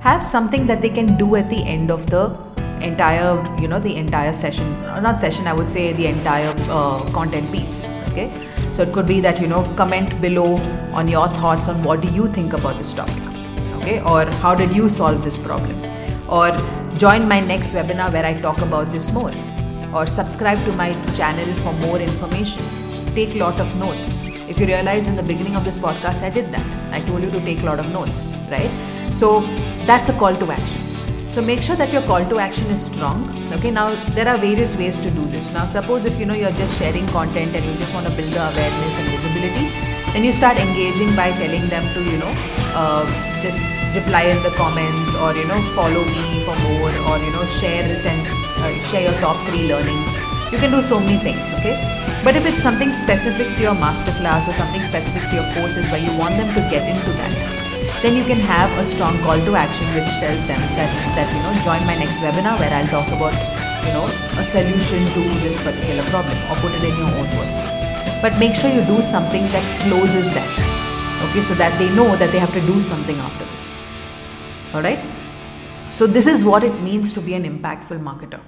Have 0.00 0.20
something 0.20 0.66
that 0.66 0.82
they 0.82 0.88
can 0.88 1.16
do 1.16 1.36
at 1.36 1.48
the 1.48 1.62
end 1.62 1.92
of 1.92 2.06
the 2.06 2.36
entire 2.80 3.34
you 3.60 3.68
know 3.68 3.78
the 3.78 3.94
entire 3.94 4.32
session 4.32 4.68
not 5.06 5.20
session 5.20 5.46
i 5.46 5.52
would 5.52 5.68
say 5.68 5.92
the 5.92 6.06
entire 6.06 6.54
uh, 6.70 6.98
content 7.12 7.52
piece 7.52 7.86
okay 8.06 8.32
so 8.70 8.82
it 8.84 8.90
could 8.94 9.06
be 9.06 9.20
that 9.20 9.38
you 9.38 9.46
know 9.46 9.60
comment 9.76 10.18
below 10.22 10.56
on 10.94 11.06
your 11.06 11.28
thoughts 11.34 11.68
on 11.68 11.84
what 11.84 12.00
do 12.00 12.08
you 12.08 12.26
think 12.26 12.54
about 12.54 12.78
this 12.78 12.94
topic 12.94 13.22
okay 13.76 14.00
or 14.00 14.24
how 14.40 14.54
did 14.54 14.74
you 14.74 14.88
solve 14.88 15.22
this 15.22 15.36
problem 15.36 15.76
or 16.26 16.50
join 16.96 17.28
my 17.28 17.38
next 17.38 17.74
webinar 17.74 18.10
where 18.10 18.24
i 18.24 18.32
talk 18.40 18.62
about 18.62 18.90
this 18.90 19.12
more 19.12 19.30
or 19.94 20.06
subscribe 20.06 20.58
to 20.64 20.72
my 20.72 20.92
channel 21.14 21.52
for 21.62 21.72
more 21.86 21.98
information. 21.98 22.62
Take 23.14 23.34
lot 23.34 23.58
of 23.60 23.74
notes. 23.76 24.24
If 24.48 24.58
you 24.58 24.66
realize 24.66 25.08
in 25.08 25.16
the 25.16 25.22
beginning 25.22 25.56
of 25.56 25.64
this 25.64 25.76
podcast 25.76 26.22
i 26.22 26.30
did 26.30 26.52
that. 26.52 26.66
I 26.92 27.00
told 27.00 27.22
you 27.22 27.30
to 27.30 27.40
take 27.40 27.62
a 27.62 27.66
lot 27.66 27.78
of 27.78 27.90
notes 27.92 28.32
right? 28.50 28.70
So 29.12 29.40
that's 29.86 30.08
a 30.08 30.12
call 30.14 30.34
to 30.36 30.50
action. 30.50 30.80
So 31.30 31.40
make 31.40 31.62
sure 31.62 31.76
that 31.76 31.92
your 31.92 32.02
call 32.02 32.28
to 32.28 32.38
action 32.40 32.66
is 32.72 32.84
strong. 32.84 33.20
Okay, 33.52 33.70
now 33.70 33.94
there 34.14 34.26
are 34.26 34.36
various 34.36 34.76
ways 34.76 34.98
to 34.98 35.10
do 35.10 35.26
this. 35.26 35.52
Now, 35.52 35.66
suppose 35.66 36.04
if 36.04 36.18
you 36.18 36.26
know 36.26 36.34
you're 36.34 36.50
just 36.52 36.76
sharing 36.76 37.06
content 37.06 37.54
and 37.54 37.64
you 37.64 37.72
just 37.74 37.94
want 37.94 38.06
to 38.06 38.12
build 38.16 38.32
the 38.32 38.42
awareness 38.50 38.98
and 38.98 39.08
visibility, 39.08 39.68
then 40.12 40.24
you 40.24 40.32
start 40.32 40.56
engaging 40.56 41.14
by 41.14 41.30
telling 41.30 41.68
them 41.68 41.86
to 41.94 42.02
you 42.10 42.18
know 42.18 42.32
uh, 42.74 43.06
just 43.40 43.68
reply 43.94 44.22
in 44.22 44.42
the 44.42 44.50
comments 44.56 45.14
or 45.14 45.32
you 45.34 45.46
know 45.46 45.62
follow 45.74 46.04
me 46.04 46.44
for 46.44 46.56
more 46.66 46.90
or 47.06 47.18
you 47.18 47.30
know 47.30 47.46
share 47.46 47.86
it 47.86 48.04
and 48.04 48.39
uh, 48.60 48.80
share 48.80 49.02
your 49.10 49.20
top 49.20 49.46
three 49.46 49.66
learnings. 49.66 50.14
You 50.52 50.58
can 50.58 50.70
do 50.70 50.82
so 50.82 51.00
many 51.00 51.18
things. 51.18 51.52
Okay, 51.54 51.76
but 52.24 52.36
if 52.36 52.44
it's 52.44 52.62
something 52.62 52.92
specific 52.92 53.56
to 53.56 53.62
your 53.62 53.74
masterclass 53.74 54.48
or 54.48 54.52
something 54.52 54.82
specific 54.82 55.28
to 55.30 55.36
your 55.36 55.54
courses 55.54 55.90
where 55.90 56.00
you 56.00 56.16
want 56.18 56.36
them 56.36 56.54
to 56.54 56.60
get 56.70 56.88
into 56.88 57.12
that 57.12 57.60
then 58.02 58.16
you 58.16 58.24
can 58.24 58.40
have 58.40 58.70
a 58.78 58.84
strong 58.84 59.18
call 59.18 59.38
to 59.44 59.54
action 59.56 59.86
which 59.94 60.08
tells 60.20 60.46
them 60.46 60.58
that, 60.72 60.90
that 61.16 61.28
you 61.36 61.40
know 61.44 61.52
join 61.62 61.84
my 61.86 61.94
next 61.94 62.20
webinar 62.20 62.58
where 62.58 62.72
I'll 62.72 62.88
talk 62.88 63.08
about 63.08 63.36
you 63.84 63.92
know 63.92 64.06
a 64.40 64.44
solution 64.44 65.04
to 65.12 65.22
this 65.40 65.60
particular 65.62 66.04
problem 66.08 66.38
or 66.50 66.56
put 66.56 66.72
it 66.72 66.84
in 66.84 66.96
your 66.96 67.10
own 67.10 67.28
words. 67.36 67.68
But 68.22 68.38
make 68.38 68.54
sure 68.54 68.70
you 68.70 68.84
do 68.84 69.02
something 69.02 69.44
that 69.52 69.64
closes 69.82 70.32
that. 70.32 70.50
Okay, 71.28 71.42
so 71.42 71.54
that 71.54 71.78
they 71.78 71.90
know 71.94 72.16
that 72.16 72.32
they 72.32 72.38
have 72.38 72.52
to 72.54 72.60
do 72.62 72.80
something 72.80 73.16
after 73.18 73.44
this. 73.46 73.78
Alright? 74.74 74.98
So 75.90 76.06
this 76.06 76.28
is 76.28 76.44
what 76.44 76.62
it 76.62 76.80
means 76.80 77.12
to 77.14 77.20
be 77.20 77.34
an 77.34 77.42
impactful 77.42 78.00
marketer. 78.00 78.40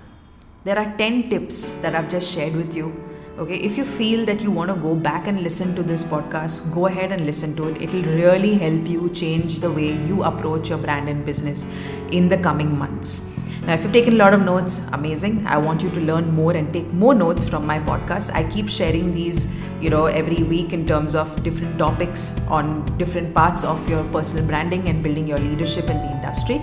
There 0.63 0.79
are 0.79 0.97
10 0.97 1.29
tips 1.29 1.81
that 1.83 1.93
I've 1.93 2.09
just 2.09 2.33
shared 2.33 2.55
with 2.55 2.77
you. 2.77 2.95
Okay 3.37 3.57
if 3.57 3.77
you 3.77 3.85
feel 3.85 4.25
that 4.27 4.43
you 4.43 4.53
want 4.53 4.71
to 4.71 4.77
go 4.77 4.95
back 4.95 5.27
and 5.27 5.43
listen 5.43 5.75
to 5.75 5.83
this 5.83 6.05
podcast 6.05 6.73
go 6.73 6.87
ahead 6.87 7.11
and 7.11 7.27
listen 7.27 7.57
to 7.57 7.67
it. 7.71 7.83
It'll 7.83 8.05
really 8.05 8.55
help 8.55 8.87
you 8.87 9.11
change 9.11 9.59
the 9.59 9.73
way 9.73 9.91
you 10.11 10.23
approach 10.23 10.69
your 10.69 10.79
brand 10.79 11.09
and 11.09 11.27
business 11.27 11.67
in 12.13 12.29
the 12.29 12.37
coming 12.37 12.79
months. 12.79 13.41
Now 13.67 13.73
if 13.73 13.83
you've 13.83 13.93
taken 13.93 14.15
a 14.15 14.19
lot 14.19 14.35
of 14.35 14.43
notes 14.43 14.81
amazing. 14.93 15.45
I 15.45 15.57
want 15.57 15.83
you 15.83 15.91
to 15.91 16.01
learn 16.01 16.33
more 16.33 16.53
and 16.53 16.73
take 16.73 16.93
more 16.93 17.13
notes 17.13 17.49
from 17.49 17.67
my 17.67 17.81
podcast. 17.81 18.33
I 18.33 18.49
keep 18.51 18.69
sharing 18.69 19.13
these 19.13 19.61
you 19.81 19.91
know 19.91 20.07
every 20.07 20.45
week 20.45 20.73
in 20.73 20.87
terms 20.87 21.17
of 21.17 21.43
different 21.43 21.77
topics 21.77 22.41
on 22.47 22.87
different 22.99 23.35
parts 23.35 23.65
of 23.65 23.89
your 23.89 24.05
personal 24.19 24.47
branding 24.47 24.89
and 24.89 25.03
building 25.03 25.27
your 25.27 25.39
leadership 25.39 25.91
in 25.91 25.97
the 25.97 26.11
industry 26.13 26.61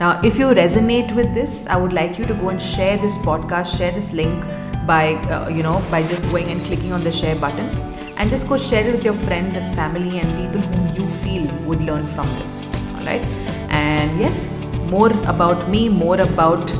now 0.00 0.20
if 0.22 0.38
you 0.38 0.46
resonate 0.62 1.14
with 1.14 1.32
this 1.34 1.66
i 1.66 1.76
would 1.76 1.92
like 1.92 2.18
you 2.18 2.24
to 2.24 2.34
go 2.34 2.48
and 2.50 2.62
share 2.62 2.96
this 2.98 3.18
podcast 3.18 3.78
share 3.78 3.92
this 3.92 4.12
link 4.12 4.44
by 4.88 5.14
uh, 5.36 5.48
you 5.56 5.62
know 5.62 5.76
by 5.94 6.02
just 6.12 6.28
going 6.32 6.50
and 6.54 6.64
clicking 6.64 6.92
on 6.98 7.04
the 7.04 7.12
share 7.12 7.36
button. 7.36 7.68
And 8.20 8.30
just 8.30 8.48
go 8.48 8.56
share 8.56 8.84
it 8.84 8.92
with 8.96 9.04
your 9.04 9.14
friends 9.14 9.54
and 9.56 9.74
family 9.76 10.18
and 10.18 10.28
people 10.38 10.60
whom 10.70 10.86
you 10.96 11.08
feel 11.18 11.44
would 11.66 11.82
learn 11.82 12.08
from 12.14 12.26
this. 12.40 12.54
All 12.96 13.04
right 13.10 13.24
and 13.82 14.18
yes 14.18 14.40
more 14.94 15.12
about 15.34 15.68
me 15.74 15.88
more 15.88 16.20
about 16.20 16.72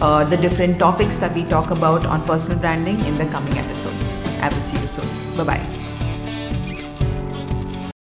uh, 0.00 0.24
the 0.24 0.36
different 0.36 0.78
topics 0.78 1.20
that 1.20 1.34
we 1.34 1.44
talk 1.56 1.70
about 1.70 2.06
on 2.06 2.24
personal 2.26 2.58
branding 2.60 3.00
in 3.10 3.18
the 3.18 3.26
coming 3.26 3.58
episodes. 3.64 4.14
I 4.40 4.48
will 4.54 4.62
see 4.70 4.80
you 4.80 4.86
soon. 4.86 5.36
Bye 5.36 5.50
bye 5.52 5.85